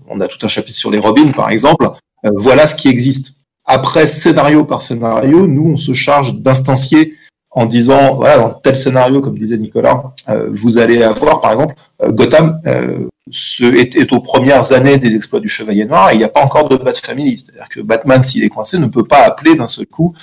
[0.08, 1.90] on a tout un chapitre sur les robins par exemple,
[2.24, 3.34] voilà ce qui existe.
[3.66, 7.14] Après scénario par scénario, nous on se charge d'instancier
[7.52, 10.14] en disant voilà dans tel scénario comme disait Nicolas,
[10.52, 12.60] vous allez avoir par exemple Gotham
[13.32, 16.30] ce est, est, aux premières années des exploits du Chevalier Noir et il n'y a
[16.30, 19.56] pas encore de Bat Family, c'est-à-dire que Batman s'il est coincé ne peut pas appeler
[19.56, 20.16] d'un seul coup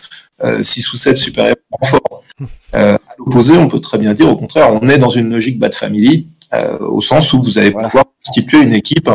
[0.61, 2.23] 6 ou 7 super-héros forts.
[2.75, 5.59] Euh, à l'opposé, on peut très bien dire, au contraire, on est dans une logique
[5.59, 9.09] Bad Family, euh, au sens où vous allez pouvoir constituer une équipe.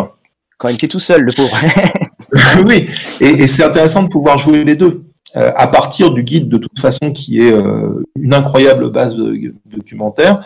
[0.62, 1.58] Quand il était tout seul, le pauvre.
[2.68, 2.88] oui,
[3.20, 5.06] et, c'est intéressant de pouvoir jouer les deux.
[5.36, 7.52] Euh, à partir du guide, de toute façon, qui est
[8.16, 10.46] une incroyable base de, documentaire,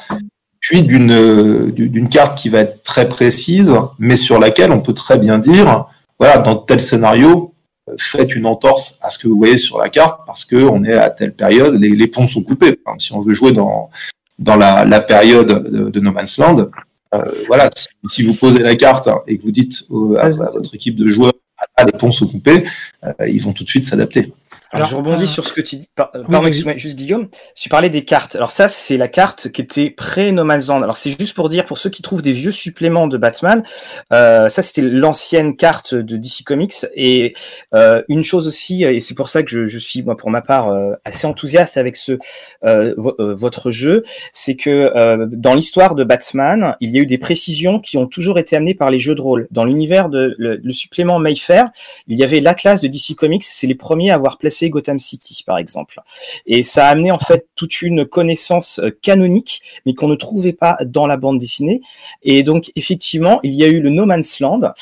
[0.62, 5.18] puis d'une d'une carte qui va être très précise, mais sur laquelle on peut très
[5.18, 5.86] bien dire,
[6.18, 7.54] voilà, dans tel scénario,
[8.00, 11.10] faites une entorse à ce que vous voyez sur la carte parce qu'on est à
[11.10, 12.80] telle période, les, ponts sont coupés.
[13.00, 13.90] si on veut jouer dans,
[14.40, 16.70] dans la, période de, No Man's Land,
[17.14, 17.70] euh, voilà,
[18.24, 19.88] vous posez la carte et que vous dites
[20.20, 21.34] à, votre équipe de joueurs,
[21.78, 22.66] ah, les ponts sont coupés,
[23.04, 24.34] euh, ils vont tout de suite s'adapter.
[24.76, 25.90] Alors, je rebondis euh, sur ce que tu dis.
[25.96, 27.28] pardon, juste Guillaume.
[27.56, 28.36] Tu parlais des cartes.
[28.36, 30.84] Alors ça, c'est la carte qui était pré-No Man's Land.
[30.84, 33.64] Alors c'est juste pour dire, pour ceux qui trouvent des vieux suppléments de Batman,
[34.14, 36.86] euh, ça c'était l'ancienne carte de DC Comics.
[36.96, 37.34] Et
[37.74, 40.42] euh, une chose aussi, et c'est pour ça que je, je, suis, moi, pour ma
[40.42, 42.18] part, euh, assez enthousiaste avec ce
[42.66, 44.04] euh, votre jeu,
[44.34, 48.40] c'est que dans l'histoire de Batman, il y a eu des précisions qui ont toujours
[48.40, 49.48] été amenées par les jeux de rôle.
[49.52, 51.66] Dans l'univers de le, le supplément Mayfair,
[52.08, 53.44] il y avait l'Atlas de DC Comics.
[53.44, 56.00] C'est les premiers à avoir placé Gotham City, par exemple.
[56.46, 60.54] Et ça a amené en fait toute une connaissance euh, canonique, mais qu'on ne trouvait
[60.54, 61.82] pas dans la bande dessinée.
[62.24, 64.74] Et donc effectivement, il y a eu le No Man's Land,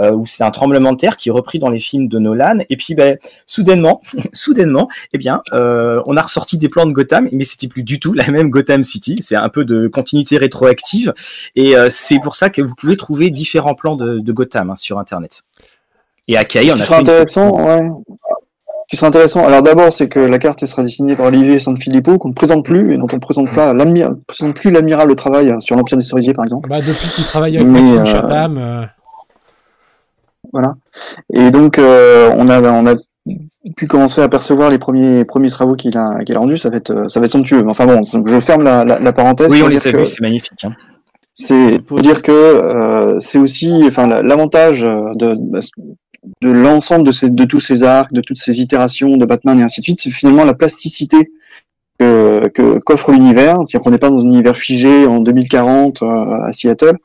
[0.00, 2.58] euh, où c'est un tremblement de terre qui est repris dans les films de Nolan.
[2.70, 4.00] Et puis ben, soudainement,
[4.32, 8.00] soudainement, eh bien, euh, on a ressorti des plans de Gotham, mais c'était plus du
[8.00, 9.18] tout la même Gotham City.
[9.22, 11.12] C'est un peu de continuité rétroactive,
[11.56, 14.76] et euh, c'est pour ça que vous pouvez trouver différents plans de, de Gotham hein,
[14.76, 15.44] sur Internet.
[16.28, 17.88] Et à Kai, Ce on a fait une- intéressant, ouais.
[18.92, 21.60] Ce qui sera intéressant, alors d'abord, c'est que la carte elle sera dessinée par Olivier
[21.60, 25.14] Sanfilippo, qu'on ne présente plus, et dont on ne présente pas l'admi- présente plus l'admirable
[25.14, 26.68] travail sur l'Empire des Cerisiers, par exemple.
[26.68, 28.84] Bah, depuis qu'il travaille avec Mais, Maxime euh, Chatham, euh,
[30.52, 30.74] Voilà.
[31.32, 32.94] Et donc, euh, on a, on a
[33.76, 36.56] pu commencer à percevoir les premiers, premiers travaux qu'il a, qu'il a rendus.
[36.58, 37.62] Ça va être, euh, ça va être somptueux.
[37.62, 39.52] Mais Enfin bon, donc je ferme la, la, la parenthèse.
[39.52, 40.64] Oui, on les a vus, c'est magnifique.
[40.64, 40.72] hein.
[41.34, 45.36] C'est pour dire que euh, c'est aussi, enfin, la- l'avantage de,
[46.42, 49.62] de l'ensemble de, ces, de tous ces arcs, de toutes ces itérations de Batman et
[49.62, 51.32] ainsi de suite, c'est finalement la plasticité
[51.98, 53.56] que que- qu'offre l'univers.
[53.64, 56.06] C'est-à-dire qu'on n'est pas dans un univers figé en 2040 euh,
[56.44, 56.96] à Seattle,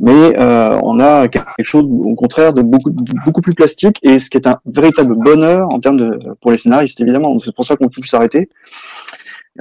[0.00, 4.18] mais euh, on a quelque chose au contraire de beaucoup de beaucoup plus plastique et
[4.18, 7.36] ce qui est un véritable bonheur en termes de pour les scénaristes évidemment.
[7.38, 8.48] C'est pour ça qu'on peut plus s'arrêter.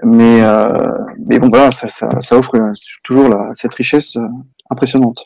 [0.04, 0.88] Mais euh,
[1.26, 2.52] mais bon voilà, ça, ça, ça offre
[3.04, 4.18] toujours la, cette richesse
[4.70, 5.26] impressionnante.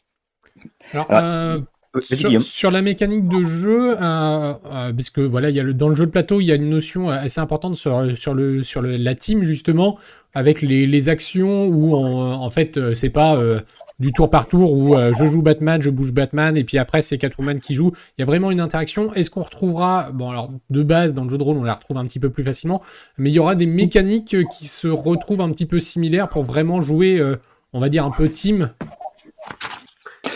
[0.94, 1.64] alors, euh, Vas-y,
[2.02, 2.42] sur, Guillaume.
[2.42, 5.90] sur la mécanique de jeu, euh, euh, parce que voilà, il y a le, dans
[5.90, 8.82] le jeu de plateau, il y a une notion assez importante sur, sur, le, sur
[8.82, 9.98] le, la team justement,
[10.34, 13.60] avec les, les actions où en, en fait euh, c'est pas euh,
[14.00, 17.02] du tour par tour où euh, je joue Batman, je bouge Batman et puis après
[17.02, 17.92] c'est Catwoman qui joue.
[18.18, 19.14] Il y a vraiment une interaction.
[19.14, 21.98] Est-ce qu'on retrouvera, bon alors de base dans le jeu de rôle on la retrouve
[21.98, 22.82] un petit peu plus facilement,
[23.18, 26.44] mais il y aura des mécaniques euh, qui se retrouvent un petit peu similaires pour
[26.44, 27.36] vraiment jouer, euh,
[27.74, 28.72] on va dire un peu team.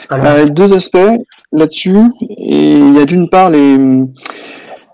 [0.10, 0.98] Alors, Euh, deux aspects
[1.52, 1.98] là-dessus.
[2.38, 3.78] Et il y a d'une part les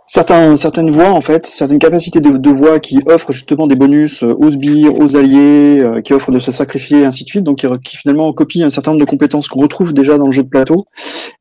[0.06, 4.24] certains, certaines voix en fait, certaines capacités de, de voix qui offrent justement des bonus
[4.24, 7.44] euh, aux sbires, aux alliés, euh, qui offrent de se sacrifier et ainsi de suite.
[7.44, 10.32] Donc qui, qui finalement copient un certain nombre de compétences qu'on retrouve déjà dans le
[10.32, 10.86] jeu de plateau.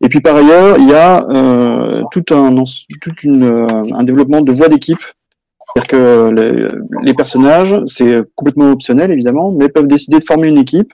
[0.03, 2.55] Et puis par ailleurs, il y a euh, tout un
[3.01, 4.99] toute une, euh, un développement de voix d'équipe.
[5.77, 10.59] C'est-à-dire que les, les personnages, c'est complètement optionnel évidemment, mais peuvent décider de former une
[10.59, 10.93] équipe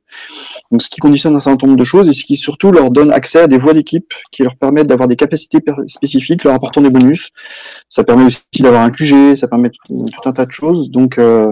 [0.71, 3.13] donc, ce qui conditionne un certain nombre de choses et ce qui surtout leur donne
[3.13, 6.91] accès à des voies d'équipe qui leur permettent d'avoir des capacités spécifiques, leur apportant des
[6.91, 7.31] bonus.
[7.89, 10.91] Ça permet aussi d'avoir un QG, ça permet tout, un tas de choses.
[10.91, 11.51] Donc, euh,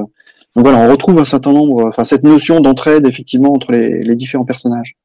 [0.54, 4.44] donc voilà, on retrouve un certain nombre, enfin cette notion d'entraide effectivement entre les, différents
[4.44, 4.96] personnages.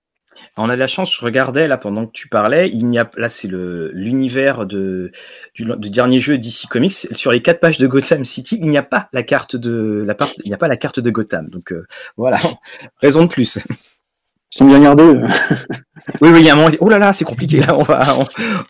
[0.57, 3.09] On a de la chance, je regardais là pendant que tu parlais, il n'y a
[3.15, 5.11] là c'est le l'univers de
[5.53, 8.83] du, dernier jeu DC Comics sur les quatre pages de Gotham City, il n'y a
[8.83, 11.49] pas la carte de la il n'y a pas la carte de Gotham.
[11.49, 11.85] Donc euh,
[12.17, 12.39] voilà,
[13.01, 13.59] raison de plus.
[14.53, 15.13] Ils sont bien gardés.
[16.21, 16.69] Oui, oui, il y a un moment.
[16.79, 17.59] Oh là là, c'est compliqué.
[17.61, 18.25] Là, on va, on,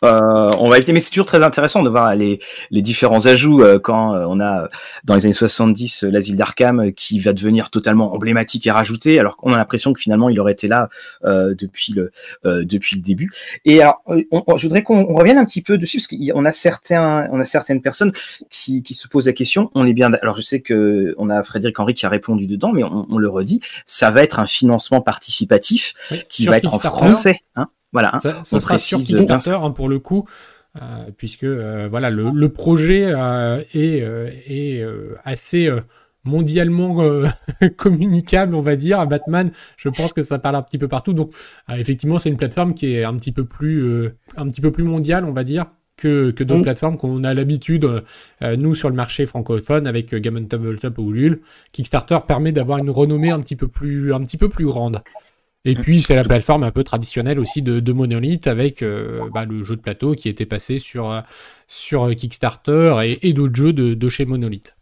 [0.05, 0.93] euh, on va éviter.
[0.93, 2.39] Mais c'est toujours très intéressant de voir les,
[2.71, 4.69] les différents ajouts euh, quand euh, on a
[5.03, 9.19] dans les années 70 euh, l'asile d'Arkham euh, qui va devenir totalement emblématique et rajouté,
[9.19, 10.89] alors qu'on a l'impression que finalement il aurait été là
[11.25, 12.11] euh, depuis le
[12.45, 13.30] euh, depuis le début.
[13.65, 16.45] Et alors, on- on- je voudrais qu'on on revienne un petit peu dessus parce qu'on
[16.45, 18.11] a certains, on a certaines personnes
[18.49, 19.69] qui, qui se posent la question.
[19.75, 20.11] On est bien.
[20.21, 23.17] Alors, je sais que on a Frédéric Henry qui a répondu dedans, mais on, on
[23.17, 23.59] le redit.
[23.86, 27.05] Ça va être un financement participatif Oui, qui va être en Kickstarter.
[27.18, 27.39] Français.
[27.55, 28.11] Hein voilà.
[28.13, 28.20] hein.
[28.43, 30.26] Ça, sera sur Kickstarter hein, pour le coup,
[30.82, 30.82] euh,
[31.18, 34.03] puisque euh, voilà le, le projet euh, est,
[34.47, 34.86] est
[35.24, 35.70] assez
[36.24, 37.01] mondialement
[37.78, 38.99] communicable, on va dire.
[38.99, 41.13] À Batman, je pense que ça parle un petit peu partout.
[41.13, 41.34] Donc
[41.70, 45.26] effectivement, c'est une plateforme qui est un petit peu plus, un petit peu plus mondiale,
[45.26, 45.65] on va dire.
[45.99, 46.63] Que, que d'autres Mm.
[46.63, 48.03] plateformes qu'on a l'habitude,
[48.43, 51.41] nous, sur le marché francophone, avec Gammon Tabletop ou Ulule,
[51.72, 55.01] Kickstarter permet d'avoir une renommée un petit peu plus, un petit peu plus grande.
[55.68, 59.63] Et puis c'est la plateforme un peu traditionnelle aussi de, Monolith avec euh, bah, le
[59.63, 64.76] jeu de plateau qui était passé sur, euh, Kickstarter et, d'autres jeux de chez Monolith.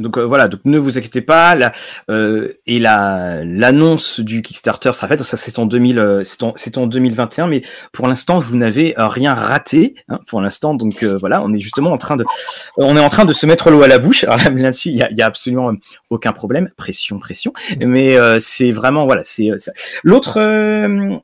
[0.00, 1.54] Donc euh, voilà, donc ne vous inquiétez pas.
[1.54, 1.70] La,
[2.10, 5.22] euh, et la l'annonce du Kickstarter sera faite.
[5.22, 8.98] Ça c'est en 2000, euh, c'est en, c'est en 2021, mais pour l'instant vous n'avez
[8.98, 9.94] euh, rien raté.
[10.08, 12.24] Hein, pour l'instant, donc euh, voilà, on est justement en train de,
[12.76, 14.24] on est en train de se mettre l'eau à la bouche.
[14.24, 15.76] Alors là, là-dessus, il y a, y a absolument euh,
[16.10, 16.70] aucun problème.
[16.76, 17.52] Pression, pression.
[17.80, 19.56] Mais euh, c'est vraiment voilà, c'est euh,
[20.02, 20.40] l'autre.
[20.40, 21.16] euh,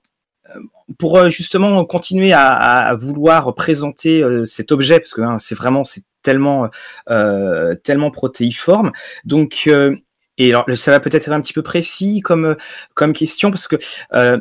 [0.99, 5.55] pour euh, justement continuer à, à vouloir présenter euh, cet objet parce que hein, c'est
[5.55, 6.69] vraiment c'est tellement
[7.09, 8.93] euh, tellement protéiforme.
[9.25, 9.97] Donc euh,
[10.39, 12.57] et alors ça va peut-être être un petit peu précis comme
[12.95, 13.77] comme question parce que
[14.15, 14.39] euh,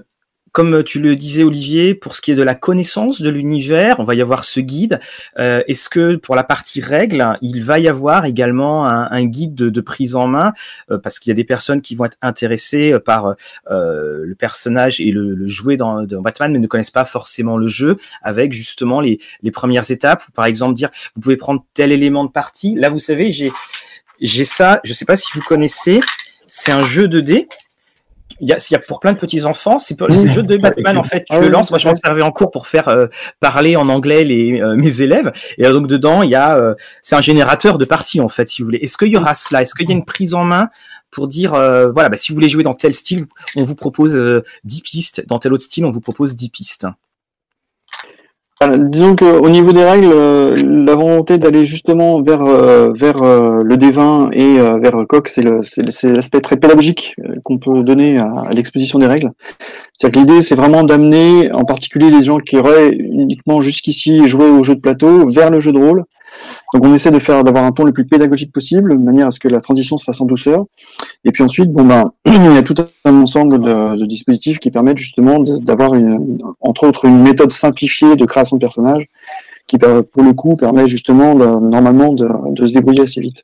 [0.60, 4.04] comme tu le disais Olivier, pour ce qui est de la connaissance de l'univers, on
[4.04, 5.00] va y avoir ce guide.
[5.38, 9.80] Euh, est-ce que pour la partie règles, il va y avoir également un, guide de,
[9.80, 10.52] prise en main
[10.92, 13.36] euh, Parce qu'il y a des personnes qui vont être intéressées par
[13.70, 18.52] le personnage et le, jouer dans, Batman, mais ne connaissent pas forcément le jeu, avec
[18.52, 19.18] justement les,
[19.54, 20.28] premières étapes.
[20.28, 22.76] Ou par exemple dire, vous pouvez prendre tel élément de partie.
[22.76, 24.82] Là, vous savez, j'ai ça.
[24.84, 26.02] Je sais pas si vous connaissez.
[26.48, 27.48] C'est un jeu de dés
[28.42, 30.98] il y, a, y a pour plein de petits enfants, c'est le jeu de Batman
[30.98, 31.22] en fait.
[31.22, 31.70] Tu ah le lances.
[31.70, 33.08] Moi, je m'en servais en cours pour faire euh,
[33.40, 35.32] parler en anglais les euh, mes élèves.
[35.58, 38.62] Et donc dedans, il y a, euh, c'est un générateur de parties en fait, si
[38.62, 38.80] vous voulez.
[38.80, 39.62] Est-ce qu'il y aura cela?
[39.62, 40.70] Est-ce qu'il y a une prise en main
[41.12, 43.26] pour dire, voilà, bah, si vous voulez jouer dans tel style,
[43.56, 44.16] on vous propose
[44.64, 45.26] 10 pistes.
[45.28, 46.86] Dans tel autre style, on vous propose 10 pistes.
[48.62, 53.78] Disons qu'au niveau des règles, euh, la volonté d'aller justement vers euh, vers euh, le
[53.78, 55.44] D20 et vers Coq, c'est
[56.04, 59.32] l'aspect très pédagogique qu'on peut donner à, l'exposition des règles.
[59.98, 64.50] C'est-à-dire que l'idée, c'est vraiment d'amener, en particulier les gens qui auraient uniquement jusqu'ici joué
[64.50, 66.04] au jeu de plateau, vers le jeu de rôle,
[66.74, 69.32] donc on essaie de faire d'avoir un ton le plus pédagogique possible, de manière à
[69.32, 70.66] ce que la transition se fasse en douceur.
[71.24, 72.76] Et puis ensuite, bon ben, il y a tout
[73.06, 75.92] un ensemble de, dispositifs qui permettent justement d'avoir
[76.62, 79.08] entre autres, une méthode simplifiée de création de personnages,
[79.68, 83.44] qui pour le coup permet justement normalement de, de, se débrouiller assez vite.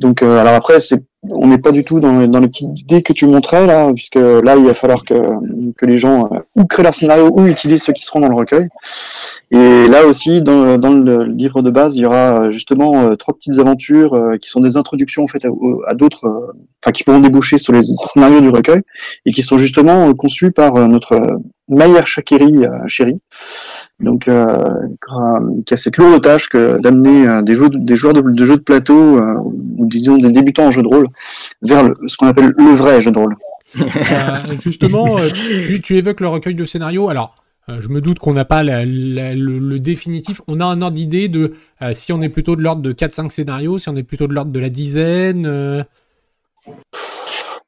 [0.00, 0.80] Donc euh, alors après,
[1.28, 4.56] on n'est pas du tout dans, les petites idées que tu montrais là, puisque là
[4.56, 5.14] il va falloir que,
[5.82, 8.68] les gens euh, ou créent leur scénario ou utilisent ceux qui seront dans le recueil.
[9.50, 13.34] Et là aussi, dans, le livre de base, il y aura euh, justement euh, trois
[13.34, 15.44] petites aventures qui sont des introductions en fait
[15.86, 18.80] à, d'autres, enfin qui pourront déboucher sur les scénarios du recueil
[19.26, 21.20] et qui sont justement conçus par notre
[21.68, 23.20] Mayer Shakiri chérie,
[24.00, 28.62] donc qui a cette lourde tâche que d'amener des, joueurs, des joueurs de, jeux de
[28.62, 29.20] plateau
[29.76, 31.06] ou disons des débutants en jeu de rôle
[31.62, 33.34] vers le, ce qu'on appelle le vrai jeu de rôle.
[34.62, 35.16] justement,
[35.84, 37.08] tu, évoques le recueil de scénarios.
[37.08, 37.34] Alors,
[37.68, 40.40] euh, je me doute qu'on n'a pas le, définitif.
[40.48, 43.30] On a un ordre d'idée de euh, si on est plutôt de l'ordre de 4-5
[43.30, 45.46] scénarios, si on est plutôt de l'ordre de la dizaine.
[45.46, 45.84] Euh.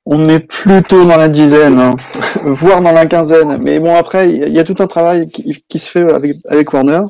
[0.05, 1.95] On est plutôt dans la dizaine, hein.
[2.45, 3.59] voire dans la quinzaine.
[3.63, 7.03] Mais bon, après, il y, a tout un travail qui, se fait avec, avec Warner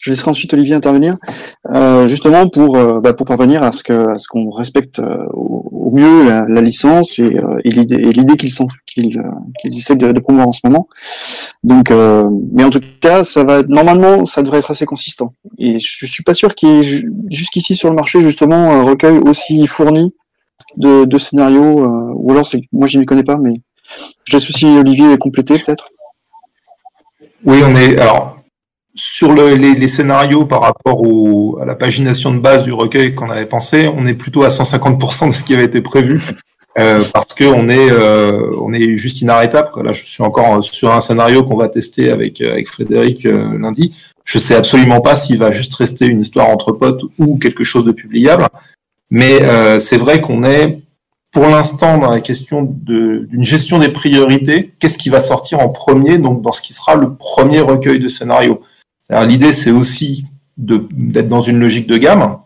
[0.00, 1.16] je laisserai ensuite Olivier intervenir,
[1.70, 5.90] euh, justement pour euh, bah, pour parvenir à ce que ce qu'on respecte euh, au,
[5.94, 8.68] mieux la, licence et, et l'idée qu'ils sont
[9.64, 10.88] essaient de, de, en ce moment.
[11.64, 11.90] Donc,
[12.52, 15.32] mais en tout cas, ça va normalement, ça devrait être assez consistant.
[15.56, 20.12] Et je suis pas sûr qu'il jusqu'ici sur le marché justement un recueil aussi fourni
[20.78, 21.84] de, de scénarios.
[22.14, 23.52] ou alors, c'est moi, je m'y connais pas, mais
[24.28, 25.88] j'associe Olivier compléter peut-être.
[27.44, 28.38] Oui, on est alors
[28.98, 31.02] sur les, scénarios par rapport
[31.60, 35.28] à la pagination de base du recueil qu'on avait pensé, on est plutôt à 150%
[35.28, 36.20] de ce qui avait été prévu.
[36.78, 39.68] Euh, parce qu'on est, euh, on est juste inarrêtable.
[39.82, 43.94] Là, je suis encore sur un scénario qu'on va tester avec, euh, Frédéric lundi.
[44.24, 47.84] Je sais absolument pas s'il va juste rester une histoire entre potes ou quelque chose
[47.84, 48.46] de publiable.
[49.10, 50.80] Mais c'est vrai qu'on est
[51.30, 54.74] pour l'instant dans la question d'une gestion des priorités.
[54.78, 58.08] Qu'est-ce qui va sortir en premier donc dans ce qui sera le premier recueil de
[58.08, 58.62] scénarios
[59.10, 60.24] L'idée, c'est aussi
[60.58, 62.38] d'être dans une logique de gamme,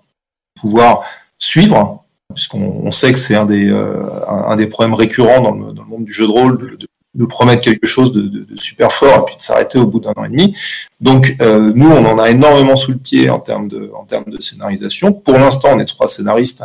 [0.60, 1.02] pouvoir
[1.38, 2.04] suivre,
[2.34, 5.88] puisqu'on sait que c'est un, des, euh, un, des problèmes récurrents dans le, dans le,
[5.88, 6.86] monde du jeu de rôle, de,
[7.26, 10.24] promettre quelque chose de, de, super fort et puis de s'arrêter au bout d'un an
[10.24, 10.56] et demi.
[11.00, 14.30] Donc, euh, nous, on en a énormément sous le pied en termes de, en termes
[14.30, 15.12] de scénarisation.
[15.12, 16.64] Pour l'instant, on est trois scénaristes.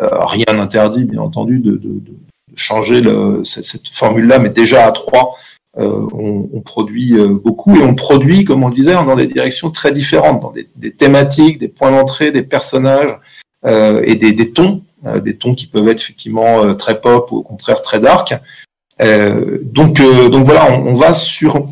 [0.00, 1.80] Euh, rien n'interdit, bien entendu, de,
[2.54, 5.34] changer le, cette, cette formule-là, mais déjà à trois,
[5.78, 9.70] euh, on, produit euh, beaucoup et on produit, comme on le disait, dans des directions
[9.70, 13.18] très différentes, dans des, thématiques, des points d'entrée, des personnages
[13.66, 14.82] euh, et des, tons,
[15.22, 18.34] des tons qui peuvent être effectivement très pop ou au contraire très dark.
[18.98, 21.68] Donc, donc voilà, on, va sur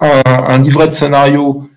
[0.00, 1.68] un, livret de scénario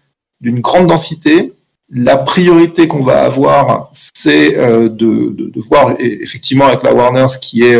[0.41, 1.53] d'une grande densité.
[1.89, 7.77] La priorité qu'on va avoir, c'est de, voir effectivement avec la Warner ce qui est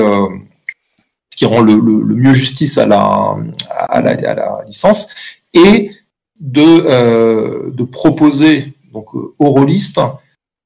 [1.38, 3.38] qui rend le, mieux justice à la,
[3.70, 5.08] à la, licence,
[5.54, 5.92] et
[6.40, 10.02] de, euh, de proposer donc, aux rôlistes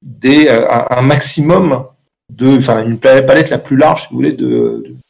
[0.00, 1.84] des, euh, un, maximum
[2.30, 4.32] de, enfin, une palette la plus large, si vous voulez,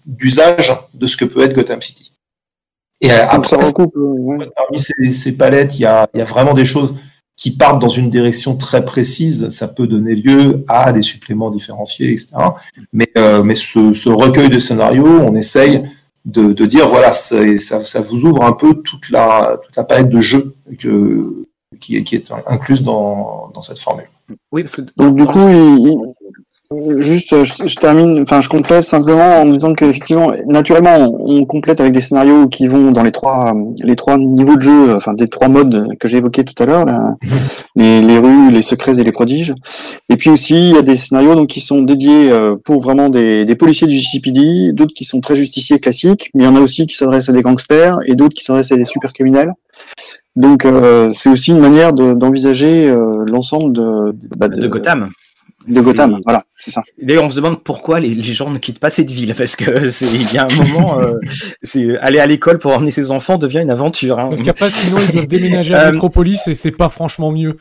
[0.06, 2.12] d'usage de, ce que peut être Gotham City.
[3.00, 6.64] Et euh, après, parmi ces, ces, palettes, il y a, il y a vraiment des
[6.64, 6.94] choses
[7.36, 12.12] qui partent dans une direction très précise, ça peut donner lieu à des suppléments différenciés,
[12.12, 12.36] etc.
[12.92, 15.82] Mais, euh, mais ce, recueil de scénarios, on essaye
[16.24, 17.36] de, dire, voilà, ça,
[17.84, 21.46] ça, vous ouvre un peu toute la, toute la palette de jeux que,
[21.80, 24.06] qui, qui est incluse dans, dans cette formule.
[24.52, 24.82] Oui, parce que...
[24.96, 26.14] Donc du coup,
[26.98, 31.44] Juste, euh, je, je termine, enfin, je complète simplement en disant qu'effectivement, naturellement, on, on
[31.44, 34.94] complète avec des scénarios qui vont dans les trois, euh, les trois niveaux de jeu,
[34.96, 37.14] enfin, des trois modes que j'ai évoqués tout à l'heure, là,
[37.76, 39.54] les, les rues, les secrets et les prodiges.
[40.08, 43.08] Et puis aussi, il y a des scénarios donc qui sont dédiés euh, pour vraiment
[43.08, 46.56] des, des policiers du GCPD, d'autres qui sont très justiciers classiques, mais il y en
[46.56, 49.52] a aussi qui s'adressent à des gangsters et d'autres qui s'adressent à des super criminels.
[50.36, 55.10] Donc, euh, c'est aussi une manière de- d'envisager euh, l'ensemble de, bah, De Gotham.
[55.68, 56.18] De Gotham.
[56.24, 56.82] Voilà, c'est ça.
[57.00, 59.90] D'ailleurs, on se demande pourquoi les, les gens ne quittent pas cette ville, parce que
[59.90, 61.14] c'est il y a un moment, euh,
[61.62, 64.18] c'est aller à l'école pour emmener ses enfants devient une aventure.
[64.18, 64.28] hein.
[64.30, 67.56] Parce qu'après, sinon, ils doivent déménager à Euh, Métropolis et c'est pas franchement mieux.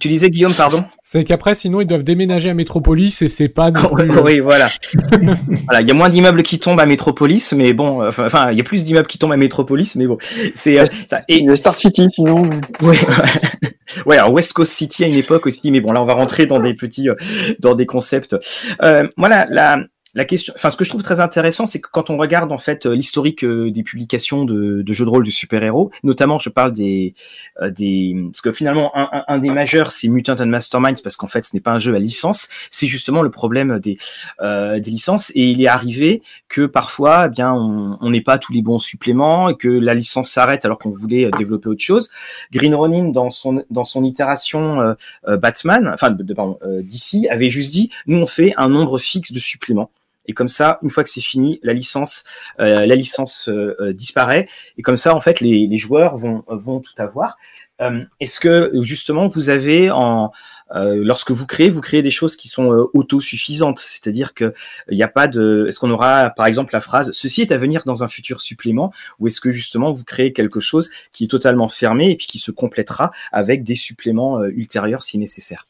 [0.00, 0.84] Tu disais Guillaume, pardon.
[1.02, 4.18] C'est qu'après, sinon, ils doivent déménager à Métropolis et c'est pas non oui, plus.
[4.18, 4.68] euh, oui, voilà.
[5.64, 8.58] voilà, il y a moins d'immeubles qui tombent à Métropolis, mais bon, euh, enfin, il
[8.58, 10.18] y a plus d'immeubles qui tombent à Métropolis, mais bon,
[10.54, 10.84] c'est euh.
[11.28, 12.48] Et Star City, sinon.
[12.82, 12.96] Ouais,
[14.06, 16.46] ouais, alors West Coast City à une époque aussi, mais bon, là on va rentrer
[16.46, 17.14] dans des petits, euh,
[17.58, 18.36] dans des concepts.
[18.82, 19.78] Euh, voilà, la,
[20.14, 22.58] la question, enfin, ce que je trouve très intéressant, c'est que quand on regarde en
[22.58, 26.74] fait euh, l'historique euh, des publications de, jeux de rôle de super-héros, notamment, je parle
[26.74, 27.14] des,
[27.60, 31.16] euh, des, parce que finalement un, un, un des majeurs, c'est Mutant and Masterminds, parce
[31.16, 33.98] qu'en fait, ce n'est pas un jeu à licence, c'est justement le problème des,
[34.40, 38.52] euh, des licences, et il est arrivé que parfois, eh bien, on n'ait pas tous
[38.52, 42.10] les bons suppléments et que la licence s'arrête alors qu'on voulait développer autre chose.
[42.52, 44.96] Green Ronin dans son dans son itération
[45.28, 49.32] euh, Batman, enfin pardon, euh, DC avait juste dit nous on fait un nombre fixe
[49.32, 49.90] de suppléments.
[50.30, 52.22] Et comme ça, une fois que c'est fini, la licence,
[52.60, 54.46] euh, la licence euh, euh, disparaît.
[54.78, 57.36] Et comme ça, en fait, les, joueurs vont, vont tout avoir.
[58.20, 60.30] Est-ce que justement, vous avez en
[60.72, 64.52] lorsque vous créez, vous créez des choses qui sont autosuffisantes, c'est-à-dire que
[64.90, 65.64] il n'y a pas de.
[65.66, 68.92] Est-ce qu'on aura, par exemple, la phrase "ceci est à venir dans un futur supplément",
[69.18, 72.38] ou est-ce que justement vous créez quelque chose qui est totalement fermé et puis qui
[72.38, 75.66] se complétera avec des suppléments ultérieurs si nécessaire?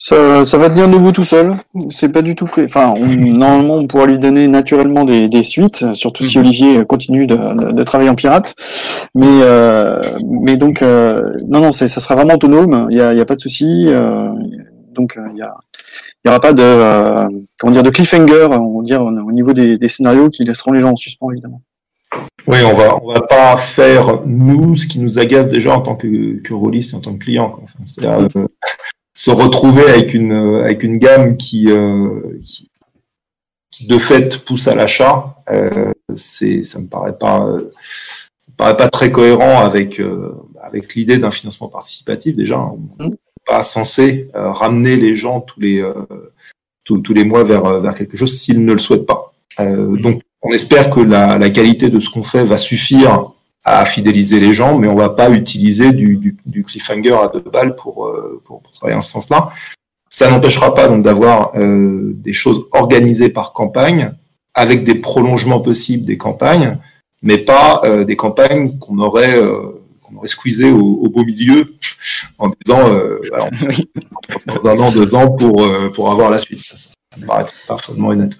[0.00, 1.56] Ça, ça va tenir debout tout seul.
[1.90, 2.64] C'est pas du tout prêt.
[2.64, 6.44] Enfin, on- normalement, on pourra lui donner naturellement des, des suites, surtout si Mhm.
[6.44, 8.54] Olivier continue de, de- de travailler en pirate.
[9.16, 12.86] Mais, euh, mais donc, euh, non, non, ça sera vraiment autonome.
[12.90, 13.86] Il y a, y a pas de souci.
[13.88, 14.28] euh,
[14.94, 15.54] donc, il y a,
[16.24, 17.28] il y aura pas de, euh,
[17.58, 20.72] comment dire, de cliffhanger, on va dire, au au niveau des, des scénarios qui laisseront
[20.72, 21.62] les gens en suspens, évidemment.
[22.46, 25.94] Oui, on va, on va pas faire, nous, ce qui nous agace déjà en tant
[25.94, 27.50] que, que rôliste et en tant que client.
[27.50, 27.62] quoi.
[27.64, 28.28] Enfin, C'est-à-dire
[29.18, 32.70] se retrouver avec une, euh, avec une gamme qui, euh, qui,
[33.72, 37.68] qui, de fait, pousse à l'achat, euh, c'est, ça me paraît pas, euh,
[38.38, 42.36] ça me paraît pas très cohérent avec, euh, avec l'idée d'un financement participatif.
[42.36, 45.94] Déjà, on n'est pas censé euh, ramener les gens tous les, euh,
[46.84, 49.32] tous, tous les mois vers, vers quelque chose s'ils ne le souhaitent pas.
[49.58, 53.32] Euh, donc, on espère que la, la qualité de ce qu'on fait va suffire
[53.64, 57.40] à fidéliser les gens, mais on va pas utiliser du, du, du cliffhanger à deux
[57.50, 59.50] balles pour, euh, pour, pour travailler en ce sens-là.
[60.08, 64.12] Ça n'empêchera pas donc d'avoir euh, des choses organisées par campagne,
[64.54, 66.78] avec des prolongements possibles des campagnes,
[67.22, 71.70] mais pas euh, des campagnes qu'on aurait euh, qu'on aurait squeezées au, au beau milieu
[72.38, 73.90] en disant euh, on Oui.
[74.46, 76.60] dans un an, deux ans pour, euh, pour avoir la suite.
[76.60, 76.88] Ça, ça
[77.20, 78.38] me paraît parfaitement honnête.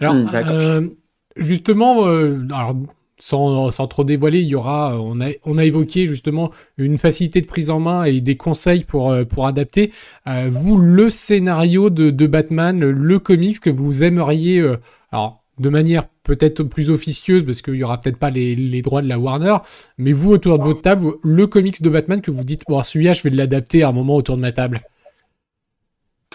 [0.00, 0.88] Alors, Hmm, euh,
[1.36, 2.76] justement, euh, alors,
[3.18, 6.98] sans, sans trop dévoiler, il y aura, euh, on a, on a évoqué justement une
[6.98, 9.92] facilité de prise en main et des conseils pour, euh, pour adapter.
[10.26, 14.78] Euh, vous, le scénario de, de Batman, le comics que vous aimeriez, euh,
[15.10, 19.02] alors de manière peut-être plus officieuse, parce qu'il y aura peut-être pas les, les droits
[19.02, 19.56] de la Warner,
[19.96, 23.14] mais vous autour de votre table, le comics de Batman que vous dites, bon, celui-là,
[23.14, 24.82] je vais l'adapter à un moment autour de ma table.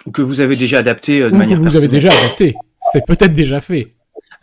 [0.06, 2.54] Ou que vous avez déjà adapté euh, de Ou que manière vous avez déjà adapté.
[2.92, 3.94] C'est peut-être déjà fait.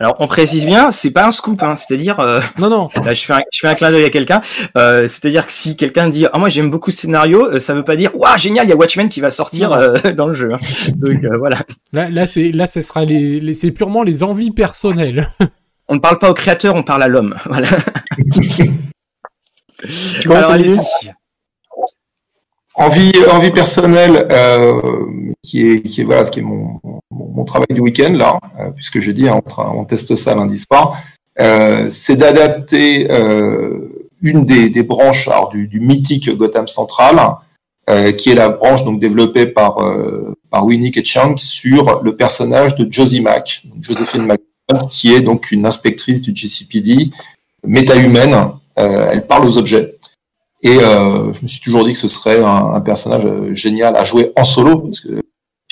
[0.02, 2.18] Alors, on précise bien, c'est pas un scoop, hein, c'est-à-dire.
[2.18, 2.88] euh, Non, non.
[3.04, 4.42] Là, je fais un, je fais un clin d'œil à quelqu'un.
[4.76, 7.84] Euh, C'est-à-dire que si quelqu'un dit ah moi j'aime beaucoup ce scénario, euh, ça veut
[7.84, 10.48] pas dire waouh génial il y a Watchmen qui va sortir euh, dans le jeu.
[10.52, 10.58] hein.
[10.96, 11.58] Donc euh, voilà,
[11.92, 15.30] Là, là, c'est, là, ce sera les, les- c'est purement les envies personnelles.
[15.88, 17.36] on ne parle pas au créateur, on parle à l'homme.
[17.46, 17.68] Voilà.
[18.26, 18.72] Tu
[20.28, 21.12] commences, Alors Olivier allez-y.
[22.74, 24.80] Envie, envie personnelle, euh,
[25.42, 26.80] qui est, qui est, voilà, qui est mon,
[27.12, 31.00] mon, travail du week-end, là, euh, puisque je dis, hein, on, teste ça lundi soir,
[31.40, 37.18] euh, c'est d'adapter euh, une des, des branches alors, du, du mythique Gotham Central,
[37.90, 42.14] euh, qui est la branche donc développée par, euh, par Winnick et Chang sur le
[42.14, 44.28] personnage de Josie Mack, donc Josephine
[44.88, 47.10] qui est donc une inspectrice du GCPD,
[47.66, 49.96] méta-humaine, euh, elle parle aux objets.
[50.62, 54.30] Et je me suis toujours dit que ce serait un, un personnage génial à jouer
[54.36, 55.20] en solo, parce que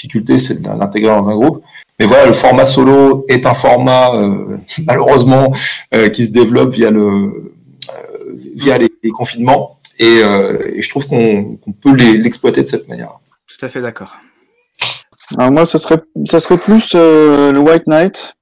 [0.01, 1.63] difficulté, c'est de l'intégrer dans un groupe.
[1.99, 5.53] Mais voilà, le format solo est un format, euh, malheureusement,
[5.95, 7.53] euh, qui se développe via, le, euh,
[8.55, 9.79] via les, les confinements.
[9.99, 13.19] Et, euh, et je trouve qu'on peut l'exploiter de cette manière.
[13.47, 14.17] Tout à fait d'accord.
[15.37, 18.35] Alors moi, ça serait, ça serait plus euh, le White Knight.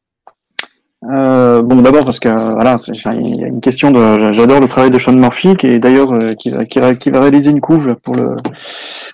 [1.05, 2.77] Euh, bon, d'abord parce que voilà,
[3.15, 6.13] il y a une question de, j'adore le travail de Sean Murphy, qui est d'ailleurs
[6.13, 8.35] euh, qui, va- qui, va- qui va réaliser une couve pour le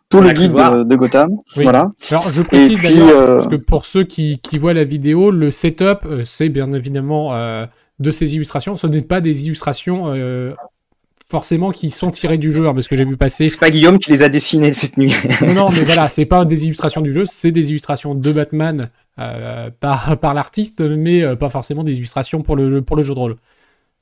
[0.08, 1.28] pour le guide de, de Gotham.
[1.56, 1.64] Oui.
[1.64, 1.90] Voilà.
[2.10, 5.50] Alors, je précise d'ailleurs, euh, parce que pour ceux qui, qui voient la vidéo, le
[5.50, 7.66] setup, c'est bien évidemment euh,
[7.98, 8.76] de ces illustrations.
[8.76, 10.52] Ce n'est pas des illustrations euh,
[11.30, 13.48] forcément qui sont tirées du jeu, hein, parce que j'ai vu passer.
[13.48, 15.14] C'est pas Guillaume qui les a dessinés cette nuit.
[15.42, 18.88] Non, non, mais voilà, c'est pas des illustrations du jeu, c'est des illustrations de Batman
[19.18, 23.14] euh, par, par l'artiste, mais euh, pas forcément des illustrations pour le, pour le jeu
[23.14, 23.36] de rôle.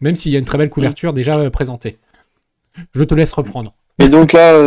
[0.01, 1.99] Même s'il y a une très belle couverture déjà euh, présentée.
[2.95, 3.75] Je te laisse reprendre.
[3.99, 4.59] Et donc là,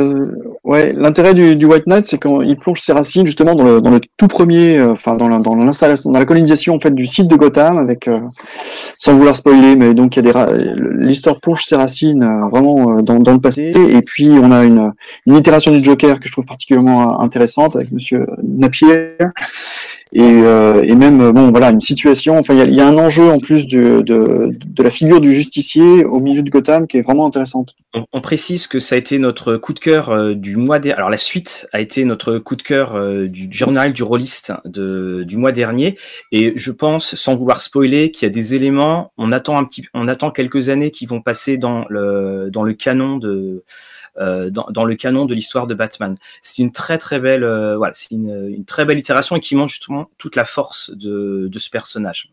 [0.63, 3.89] ouais, l'intérêt du, du White Knight, c'est qu'il plonge ses racines justement dans le, dans
[3.89, 7.27] le tout premier, enfin dans la- dans l'installation, dans la colonisation en fait du site
[7.27, 8.07] de Gotham, avec
[8.99, 10.63] sans vouloir spoiler, mais donc il y a des
[10.99, 13.71] l'histoire plonge ses racines vraiment dans, dans le passé.
[13.75, 14.93] Et puis on a une,
[15.25, 19.15] une itération du Joker que je trouve particulièrement intéressante avec Monsieur Napier.
[20.13, 23.39] Et, euh, et même bon voilà une situation enfin il y a, un enjeu en
[23.39, 27.75] plus de, de, la figure du justicier au milieu de Gotham qui est vraiment intéressante
[28.13, 30.97] On, précise que ça a été notre coup de cœur euh, du mois dernier.
[30.97, 35.23] Alors la suite a été notre coup de cœur euh, du, journal du rôliste de,
[35.23, 35.97] du mois dernier.
[36.31, 39.11] Et je pense, sans vouloir spoiler, qu'il y a des éléments.
[39.17, 42.73] On attend un petit, on attend quelques années qui vont passer dans le dans le
[42.73, 43.63] canon de
[44.17, 46.15] dans, le canon de l'histoire de Batman.
[46.41, 47.45] C'est une très très belle
[47.75, 51.59] voilà, c'est une très belle itération et qui montre justement toute la force de, de
[51.59, 52.31] ce personnage.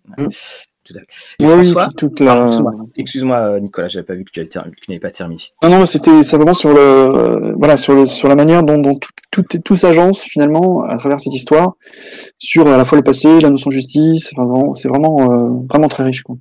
[0.85, 1.07] Tout à fait.
[1.39, 2.51] Et Oui, oui, François, toute la...
[2.97, 5.41] excuse-moi, euh, Nicolas, j'avais pas vu que tu avais ter- que tu n'avais pas terminé.
[5.63, 8.97] Non, non, c'était simplement sur le, euh, voilà, sur le, sur la manière dont, dont
[8.97, 11.75] tout, tout, tout s'agence finalement à travers cette histoire,
[12.39, 14.33] sur à la fois le passé, la notion de justice.
[14.37, 16.23] Enfin, c'est vraiment, euh, vraiment très riche.
[16.25, 16.35] Quoi.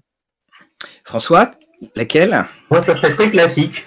[1.03, 1.51] François,
[1.95, 2.43] laquelle?
[2.71, 3.85] Moi, ça serait très classique.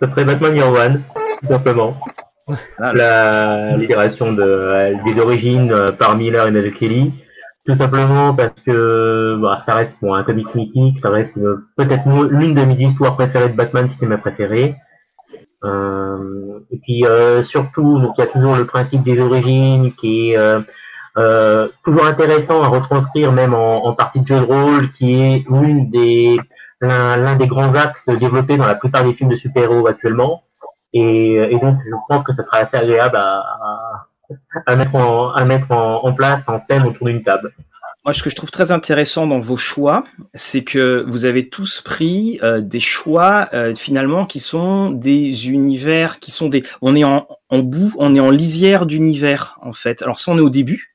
[0.00, 1.02] Ça serait Batman Year One,
[1.40, 1.96] tout simplement.
[2.78, 7.12] Ah, La libération euh, des origines euh, par Miller et Kelly.
[7.66, 12.06] Tout simplement parce que bah, ça reste bon, un comic mythique, ça reste une- peut-être
[12.28, 14.76] l'une de mes histoires préférées de Batman, c'était ma préférée.
[15.64, 20.32] Euh, et puis euh, surtout, donc il y a toujours le principe des origines qui
[20.32, 20.60] est euh,
[21.16, 25.44] euh, toujours intéressant à retranscrire, même en, partie de jeu de rôle, qui est
[26.82, 30.42] l'un des grands axes développés dans la plupart des films de super-héros actuellement.
[30.94, 36.84] Et, donc, je pense que ça sera assez agréable à, mettre, en place en scène
[36.84, 37.52] autour d'une table.
[38.04, 41.80] Moi, ce que je trouve très intéressant dans vos choix, c'est que vous avez tous
[41.80, 46.64] pris euh, des choix euh, finalement qui sont des univers, qui sont des.
[46.82, 50.02] On est en, en bout, on est en lisière d'univers en fait.
[50.02, 50.93] Alors ça, on est au début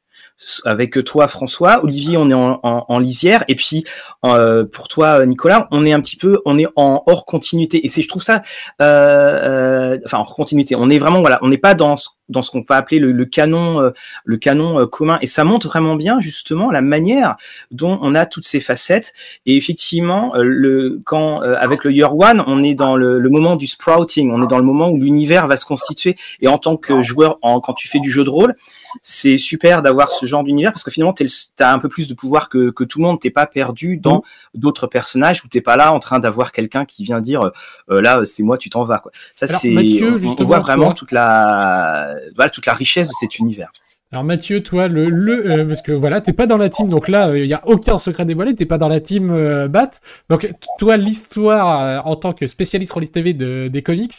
[0.65, 3.83] avec toi François, Olivier, on est en, en, en lisière, et puis
[4.25, 7.85] euh, pour toi Nicolas, on est un petit peu, on est en hors continuité.
[7.85, 8.41] Et c'est, je trouve ça,
[8.81, 10.75] euh, euh, enfin hors continuité.
[10.75, 13.11] On est vraiment, voilà, on n'est pas dans ce, dans ce qu'on va appeler le,
[13.11, 13.91] le canon, euh,
[14.23, 15.17] le canon euh, commun.
[15.21, 17.35] Et ça montre vraiment bien justement la manière
[17.71, 19.13] dont on a toutes ces facettes.
[19.45, 23.55] Et effectivement, euh, le quand avec le Year One, on est dans le, le moment
[23.55, 26.15] du sprouting, on est dans le moment où l'univers va se constituer.
[26.39, 28.55] Et en tant que joueur, en, quand tu fais du jeu de rôle,
[29.01, 31.25] c'est super d'avoir ce genre d'univers parce que finalement tu
[31.59, 33.19] as un peu plus de pouvoir que, que tout le monde.
[33.19, 34.23] T'es pas perdu dans
[34.53, 37.51] d'autres personnages où t'es pas là en train d'avoir quelqu'un qui vient dire
[37.89, 39.11] euh, là c'est moi tu t'en vas quoi.
[39.33, 43.71] Ça c'est on, on, voit vraiment toute la voilà toute la richesse de cet univers
[44.11, 47.07] alors Mathieu, toi, le, le euh, parce que voilà, t'es pas dans la team, donc
[47.07, 49.91] là, il euh, y a aucun secret dévoilé, t'es pas dans la team euh, Bat.
[50.31, 54.15] Donc toi, l'histoire euh, en tant que spécialiste Rollis TV de, des comics,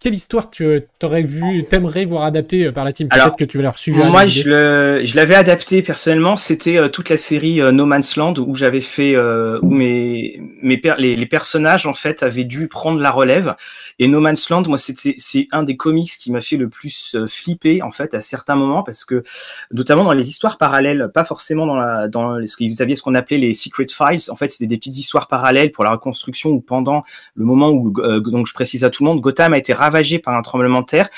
[0.00, 3.08] quelle histoire tu aurais vu, t'aimerais voir adaptée par la team?
[3.08, 4.04] Peut-être que tu vas leur suivre.
[4.04, 6.36] Moi, je, le, je l'avais adapté personnellement.
[6.36, 11.16] C'était toute la série No Man's Land où j'avais fait où mes mes per les,
[11.16, 13.54] les, personnages en fait avaient dû prendre la relève.
[13.98, 17.16] Et No Man's Land, moi, c'était c'est un des comics qui m'a fait le plus
[17.26, 19.21] flipper en fait à certains moments parce que
[19.70, 21.66] notamment dans les histoires parallèles, pas forcément
[22.08, 24.30] dans, ce que vous aviez ce qu'on appelait les secret files.
[24.30, 27.02] En fait, c'était des petites histoires parallèles pour la reconstruction ou pendant
[27.34, 30.18] le moment où, euh, donc je précise à tout le monde, Gotham a été ravagé
[30.18, 31.08] par un tremblement de terre.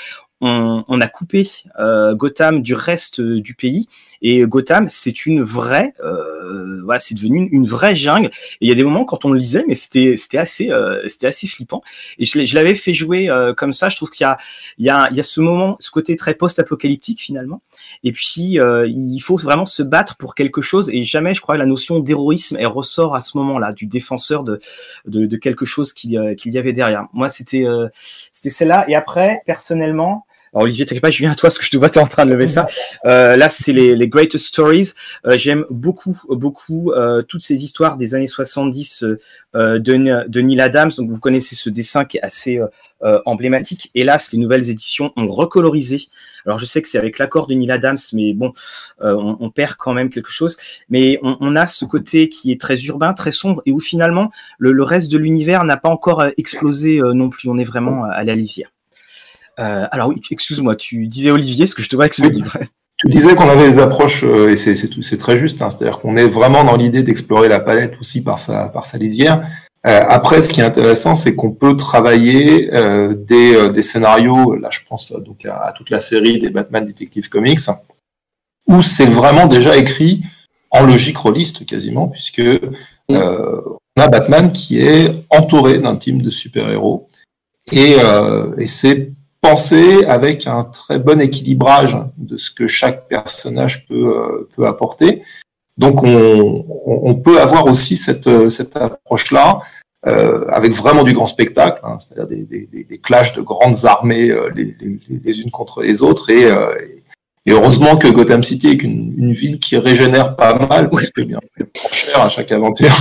[0.41, 3.87] On, on a coupé euh, Gotham du reste du pays.
[4.21, 8.27] Et Gotham c'est une vraie euh, voilà c'est devenu une, vraie jungle.
[8.27, 11.07] Et il y a des moments quand on le lisait mais c'était c'était assez euh,
[11.07, 11.81] c'était assez flippant.
[12.17, 13.89] Et je, l'avais fait jouer euh, comme ça.
[13.89, 14.37] Je trouve qu'il y a
[14.77, 17.61] il y a il y a ce moment ce côté très post-apocalyptique finalement.
[18.03, 20.89] Et puis euh, il faut vraiment se battre pour quelque chose.
[20.91, 24.59] Et jamais je crois la notion d'héroïsme elle ressort à ce moment-là du défenseur de
[25.05, 27.07] de, de quelque chose qu'il qu'il y avait derrière.
[27.13, 27.87] Moi c'était euh,
[28.31, 28.85] c'était celle-là.
[28.87, 30.25] Et après personnellement
[30.55, 32.01] Alors Olivier, t'inquiète pas, je viens à toi parce que je te vois, tu es
[32.01, 32.65] en train de lever ça.
[33.05, 34.93] Euh, là, c'est les, les Greatest Stories.
[35.25, 40.61] Euh, J'aime beaucoup, beaucoup euh, toutes ces histoires des années 70 euh, de, de Neil
[40.61, 40.91] Adams.
[40.97, 42.61] Donc vous connaissez ce dessin qui est assez
[43.03, 43.91] euh, emblématique.
[43.95, 46.07] Hélas, les nouvelles éditions ont recolorisé.
[46.45, 48.53] Alors je sais que c'est avec l'accord de Neil Adams, mais bon,
[49.01, 50.55] on, on, perd quand même quelque chose.
[50.87, 54.31] Mais on, on, a ce côté qui est très urbain, très sombre, et où finalement
[54.57, 57.49] le, le reste de l'univers n'a pas encore explosé non plus.
[57.49, 58.69] On est vraiment à la lisière.
[59.59, 62.57] Euh, alors oui, excuse-moi, tu disais Olivier, ce que je te vois avec le livre.
[62.97, 66.27] Tu disais qu'on avait des approches, euh, et c'est très juste, hein, c'est-à-dire qu'on est
[66.27, 69.45] vraiment dans l'idée d'explorer la palette aussi par sa, par sa lisière.
[69.85, 72.71] Euh, après, ce qui est intéressant, c'est qu'on peut travailler
[73.27, 77.27] des, des, scénarios, là je pense donc à, à, toute la série des Batman Detective
[77.27, 77.59] Comics,
[78.69, 80.23] où c'est vraiment déjà écrit
[80.71, 82.43] en logique rôliste quasiment, puisque
[83.09, 83.17] on
[83.97, 87.09] a Batman qui est entouré d'un team de super-héros,
[87.73, 87.97] et,
[88.57, 89.11] et c'est
[89.47, 95.23] penser avec un très bon équilibrage de ce que chaque personnage peut, euh, peut apporter.
[95.77, 99.59] Donc on, on, peut avoir aussi cette, cette approche-là
[100.07, 104.29] euh, avec vraiment du grand spectacle, hein, c'est-à-dire des, des, des, clashs de grandes armées
[104.29, 106.29] euh, les, les, les, unes contre les autres.
[106.29, 106.75] Et, euh,
[107.47, 111.21] et heureusement que Gotham City est une, une, ville qui régénère pas mal, parce que
[111.21, 111.39] bien,
[111.73, 112.93] trop cher à chaque aventure.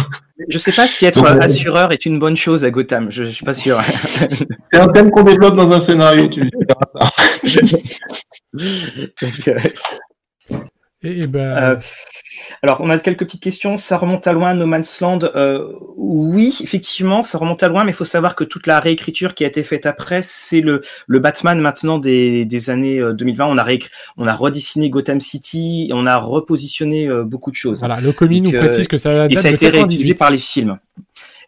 [0.49, 3.31] Je sais pas si être Donc, assureur est une bonne chose à Gotham, je, je
[3.31, 3.81] suis pas sûr.
[4.73, 7.13] C'est un thème qu'on développe dans un scénario, tu verras ça.
[11.05, 11.39] Et ben...
[11.41, 11.77] Euh,
[12.63, 13.77] alors, on a quelques petites questions.
[13.77, 15.21] Ça remonte à loin, No Man's Land.
[15.23, 19.35] Euh, oui, effectivement, ça remonte à loin, mais il faut savoir que toute la réécriture
[19.35, 23.45] qui a été faite après, c'est le, le Batman maintenant des, des années 2020.
[23.45, 27.81] Euh, on a, réécrit, on a redessiné Gotham City, on a repositionné beaucoup de choses.
[27.81, 29.79] Voilà, le commis nous précise que ça date Et ça a été 98.
[29.79, 30.79] réutilisé par les films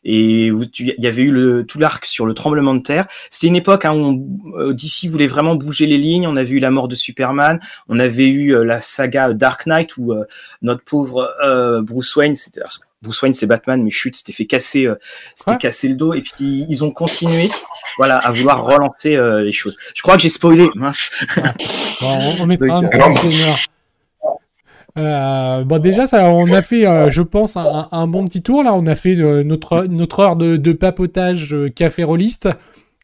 [0.08, 3.06] et il y avait eu le, tout l'arc sur le tremblement de terre.
[3.28, 6.28] C'était une époque hein, où euh, DC voulait vraiment bouger les lignes.
[6.28, 9.96] On a vu la mort de Superman, on avait eu euh, la saga Dark Knight
[9.96, 10.24] où euh,
[10.62, 12.60] notre pauvre euh, Bruce Wayne, c'était
[13.02, 14.88] Bruce Wayne c'est Batman, mais chute, c'était fait casser,
[15.34, 15.58] c'était ouais.
[15.58, 16.14] casser le dos.
[16.14, 17.48] Et puis ils ont continué,
[17.98, 19.76] voilà, à vouloir relancer les choses.
[19.94, 20.70] Je crois que j'ai spoilé.
[20.74, 20.92] Bon,
[22.02, 23.66] on, on mettra Donc, un petit
[24.96, 28.74] euh, bon déjà ça, on a fait, euh, je pense, un, bon petit tour là.
[28.74, 32.48] On a fait euh, notre heure de, papotage café rolliste.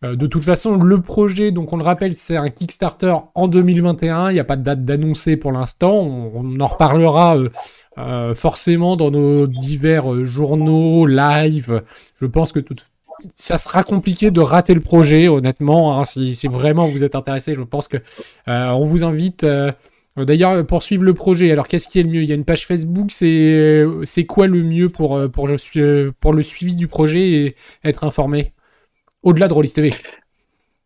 [0.05, 4.31] Euh, de toute façon, le projet, donc on le rappelle, c'est un Kickstarter en 2021.
[4.31, 5.93] Il n'y a pas de date d'annoncer pour l'instant.
[5.93, 7.37] On, on, en reparlera
[8.35, 11.83] forcément dans nos divers journaux, live.
[12.21, 12.75] Je pense que tout,
[13.37, 16.01] ça sera compliqué de rater le projet, honnêtement.
[16.01, 17.99] Hein, si, si, vraiment vous êtes intéressé, je pense que
[18.47, 19.45] on vous invite.
[20.17, 22.23] D'ailleurs, pour suivre le projet, alors qu'est-ce qui est le mieux?
[22.23, 25.49] Il y a une page Facebook, c'est c'est quoi le mieux pour, pour,
[26.21, 28.53] pour le suivi du projet et être informé?
[29.23, 29.95] Au-delà de Rollis TV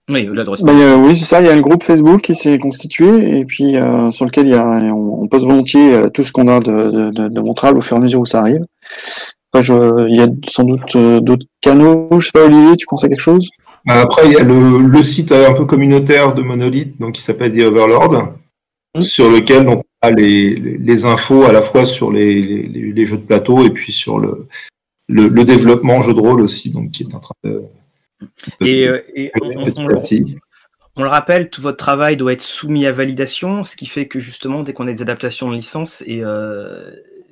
[0.08, 1.40] oui, au-delà de bah, euh, oui, c'est ça.
[1.40, 4.52] Il y a un groupe Facebook qui s'est constitué et puis euh, sur lequel il
[4.52, 7.78] y a, on, on poste volontiers euh, tout ce qu'on a de, de, de, montrable
[7.78, 8.64] au fur et à mesure où ça arrive.
[9.52, 12.08] Après, je, il y a sans doute euh, d'autres canaux.
[12.20, 13.48] Je sais pas, Olivier, tu penses à quelque chose?
[13.88, 17.52] Après, il y a le, le site un peu communautaire de Monolith, donc qui s'appelle
[17.52, 18.34] The Overlord
[19.00, 23.64] sur lequel on a les, les, infos à la fois sur les, jeux de plateau
[23.64, 24.46] et puis sur le,
[25.08, 27.62] le, le, développement jeu de rôle aussi, donc qui est en train de.
[28.60, 30.02] de et, euh, et on, on,
[30.96, 34.20] on, le rappelle, tout votre travail doit être soumis à validation, ce qui fait que
[34.20, 36.90] justement, dès qu'on a des adaptations de licence et euh,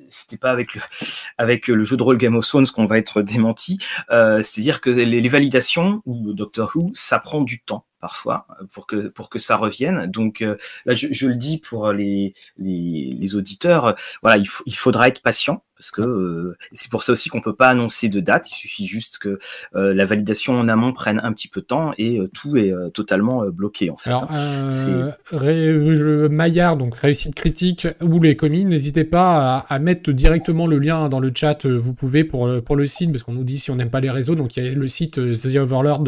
[0.09, 0.81] c'était pas avec le
[1.37, 3.79] avec le jeu de rôle Game of Thrones qu'on va être démenti.
[4.11, 8.85] Euh, C'est-à-dire que les, les, validations ou Doctor Who, ça prend du temps parfois pour
[8.85, 10.05] que pour que ça revienne.
[10.05, 14.37] Donc euh, là, je, le dis pour les les, auditeurs, euh, voilà,
[14.67, 18.07] il faudra être patient parce que euh, c'est pour ça aussi qu'on peut pas annoncer
[18.07, 18.49] de date.
[18.51, 19.39] Il suffit juste que
[19.75, 22.73] euh, la validation en amont prenne un petit peu de temps et euh, tout est
[22.93, 24.09] totalement bloqué en fait.
[24.09, 24.29] Alors,
[25.31, 25.73] Ré
[26.29, 31.09] Maillard, donc réussite critique ou les commis, n'hésitez pas à, à, mettre directement le lien
[31.09, 31.65] dans le chat.
[31.65, 34.11] Vous pouvez pour pour le site parce qu'on nous dit si on n'aime pas les
[34.11, 34.35] réseaux.
[34.35, 36.05] Donc il y a le site The Overlord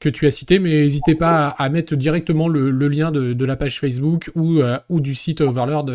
[0.00, 3.32] que tu as cité, mais n'hésitez pas à, à, mettre directement le, le lien de,
[3.32, 5.86] de, la page Facebook ou ou du site Overlord.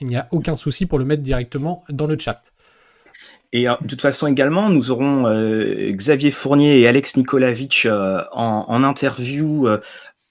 [0.00, 2.42] il n'y a aucun souci pour le mettre directement dans le chat.
[3.52, 8.22] Et euh, de toute façon également, nous aurons euh, Xavier Fournier et Alex Nikolavitch euh,
[8.32, 9.68] en, interview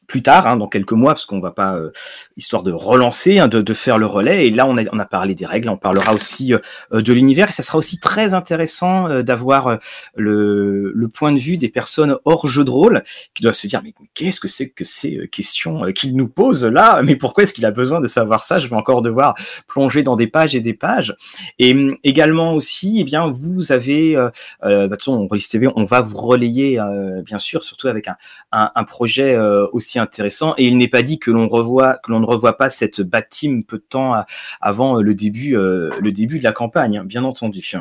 [0.07, 1.91] plus tard, hein, dans quelques mois, parce qu'on va pas, euh,
[2.37, 4.47] histoire de relancer, hein, de, de, faire le relais.
[4.47, 6.59] Et là, on a, on a parlé des règles, on parlera aussi euh,
[7.01, 9.79] de l'univers, et ça sera aussi très intéressant euh, d'avoir
[10.15, 13.03] le, le, point de vue des personnes hors jeu de rôle,
[13.33, 17.01] qui doivent se dire, mais qu'est-ce que c'est que ces questions qu'il nous pose là?
[17.03, 18.59] Mais pourquoi est-ce qu'il a besoin de savoir ça?
[18.59, 19.35] Je vais encore devoir
[19.67, 21.15] plonger dans des pages et des pages.
[21.59, 24.29] Et hum, également aussi, eh bien, vous avez, euh,
[24.61, 26.79] bah, de toute façon, on, on va vous relayer,
[27.25, 28.17] bien sûr, surtout avec un,
[28.51, 29.37] un, un projet
[29.71, 30.53] aussi aussi intéressant.
[30.57, 33.21] Et il n'est pas dit que l'on revoit, que l'on ne revoit pas cette bat
[33.21, 34.13] team peu de temps
[34.61, 37.75] avant le début, le début de la campagne, bien entendu.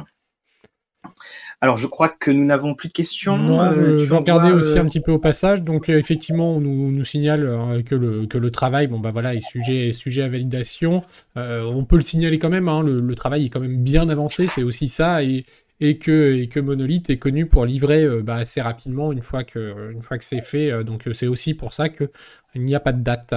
[1.65, 3.39] Alors, je crois que nous n'avons plus de questions.
[3.39, 5.63] Non, euh, je, vais regarder aussi un petit peu au passage.
[5.63, 9.35] Donc, euh, effectivement, on nous, signale euh, que, le, que le travail, bon, bah voilà,
[9.35, 11.03] est sujet, sujet à validation.
[11.37, 14.63] on peut le signaler quand même, hein, le, travail est quand même bien avancé, c'est
[14.63, 15.23] aussi ça.
[15.23, 15.47] Et,
[15.81, 19.93] et, que, et que Monolith est connu pour livrer bah, assez rapidement une fois que,
[19.93, 20.85] une fois que c'est fait.
[20.85, 22.09] donc, c'est aussi pour ça qu'il
[22.57, 23.35] n'y a pas de date.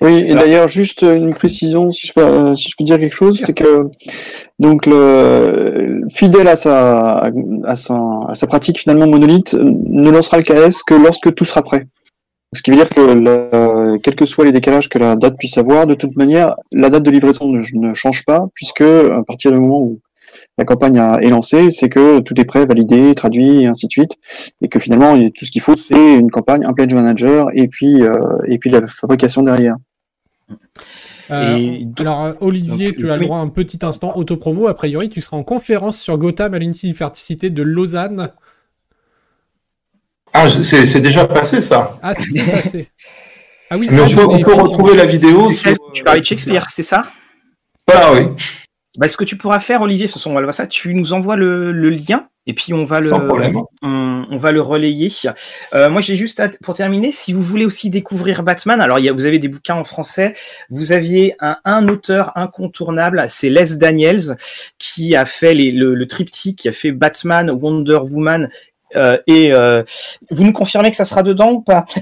[0.00, 3.14] Oui, et d'ailleurs, juste une précision, si je peux, euh, si je peux dire quelque
[3.14, 3.86] chose, c'est que
[4.58, 7.30] donc le fidèle à sa,
[7.64, 7.96] à sa,
[8.28, 11.86] à sa pratique finalement monolithe ne lancera le KS que lorsque tout sera prêt.
[12.52, 15.86] Ce qui veut dire que quels que soient les décalages que la date puisse avoir,
[15.86, 19.58] de toute manière, la date de livraison ne, ne change pas puisque à partir du
[19.58, 20.00] moment où
[20.58, 24.12] la campagne est lancée, c'est que tout est prêt, validé, traduit et ainsi de suite,
[24.62, 28.02] et que finalement tout ce qu'il faut c'est une campagne, un pledge manager et puis
[28.02, 29.76] euh, et puis la fabrication derrière.
[31.30, 34.66] Euh, alors euh, Olivier, tu as le droit à un petit instant autopromo.
[34.66, 38.30] A priori, tu seras en conférence sur Gotham à l'université de Lausanne.
[40.32, 41.98] Ah, c'est déjà passé ça.
[42.02, 42.88] Ah, c'est passé.
[43.70, 43.88] Ah oui.
[43.90, 45.48] Mais on, peut, retrouver la vidéo.
[45.94, 47.04] Tu parlais de Shakespeare, c'est ça?
[47.88, 48.26] Voilà, oui.
[48.96, 51.12] Bah, ce que tu pourras faire, Olivier, ce sont, on va voir ça, tu nous
[51.12, 53.10] envoies le, lien et puis on va le,
[53.82, 55.10] On, va le relayer.
[55.74, 59.08] Euh, moi, j'ai juste pour terminer, si vous voulez aussi découvrir Batman, alors il y
[59.08, 60.34] a, vous avez des bouquins en français.
[60.70, 64.36] Vous aviez un, un auteur incontournable, c'est Les Daniels,
[64.78, 68.48] qui a fait les, le, le triptyque, qui a fait Batman, Wonder Woman
[69.26, 69.82] et euh,
[70.30, 71.84] vous nous confirmez que ça sera dedans ou pas?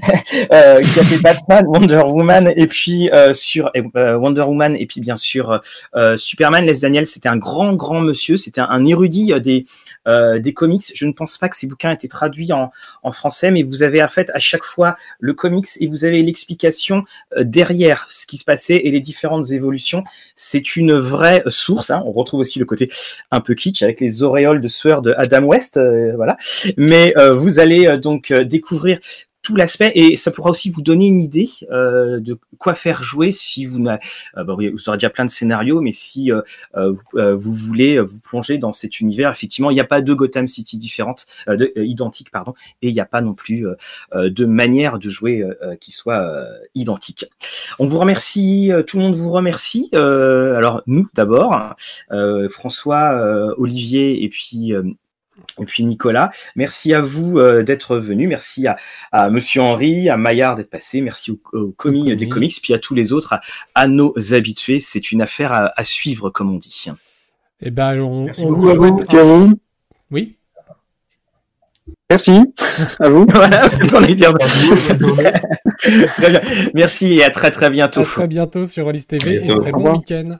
[0.52, 5.16] Euh, Qui a fait Batman, Wonder Woman et puis sur Wonder Woman et puis bien
[5.16, 5.60] sûr
[6.16, 6.64] Superman.
[6.64, 9.66] Les Daniel, c'était un grand grand monsieur, c'était un érudit des
[10.08, 10.84] euh, des comics.
[10.94, 12.70] Je ne pense pas que ces bouquins étaient traduits en,
[13.12, 17.04] français, mais vous avez en fait à chaque fois le comics et vous avez l'explication
[17.36, 20.02] euh, derrière ce qui se passait et les différentes évolutions.
[20.34, 21.90] C'est une vraie source.
[21.90, 22.02] Hein.
[22.06, 22.90] On retrouve aussi le côté
[23.30, 26.36] un peu kitsch avec les auréoles de sueur de Adam West, euh, voilà.
[26.76, 28.98] Mais vous allez donc découvrir
[29.42, 33.32] tout l'aspect et ça pourra aussi vous donner une idée euh, de quoi faire jouer
[33.32, 33.98] si vous n'avez
[34.36, 36.42] euh, bah, vous aurez déjà plein de scénarios mais si euh,
[36.76, 40.46] euh, vous, voulez vous plonger dans cet univers effectivement il n'y a pas de Gotham
[40.46, 43.66] City différentes de, identiques pardon et il n'y a pas non plus
[44.14, 45.44] de manière de jouer
[45.80, 47.26] qui soit identique.
[47.78, 51.74] On vous remercie tout le monde vous remercie alors nous d'abord
[52.48, 54.72] François Olivier et puis
[55.60, 58.76] et puis Nicolas, merci à vous euh, d'être venu, merci à,
[59.10, 62.78] à Monsieur Henri, à Maillard d'être passé, merci au, au commis des comics, puis à
[62.78, 63.34] tous les autres,
[63.74, 64.80] à, nos habitués.
[64.80, 66.86] C'est une affaire à, à, suivre, comme on dit.
[67.60, 69.14] Eh ben, on, merci on vous souhaite.
[69.14, 69.52] Un...
[70.10, 70.36] Oui.
[72.10, 72.40] Merci
[72.98, 73.26] à vous.
[73.32, 74.34] voilà, on est dire.
[76.16, 76.40] très bien.
[76.74, 78.00] Merci et à très très bientôt.
[78.00, 80.38] À très bientôt sur Alice TV et très bon week-end.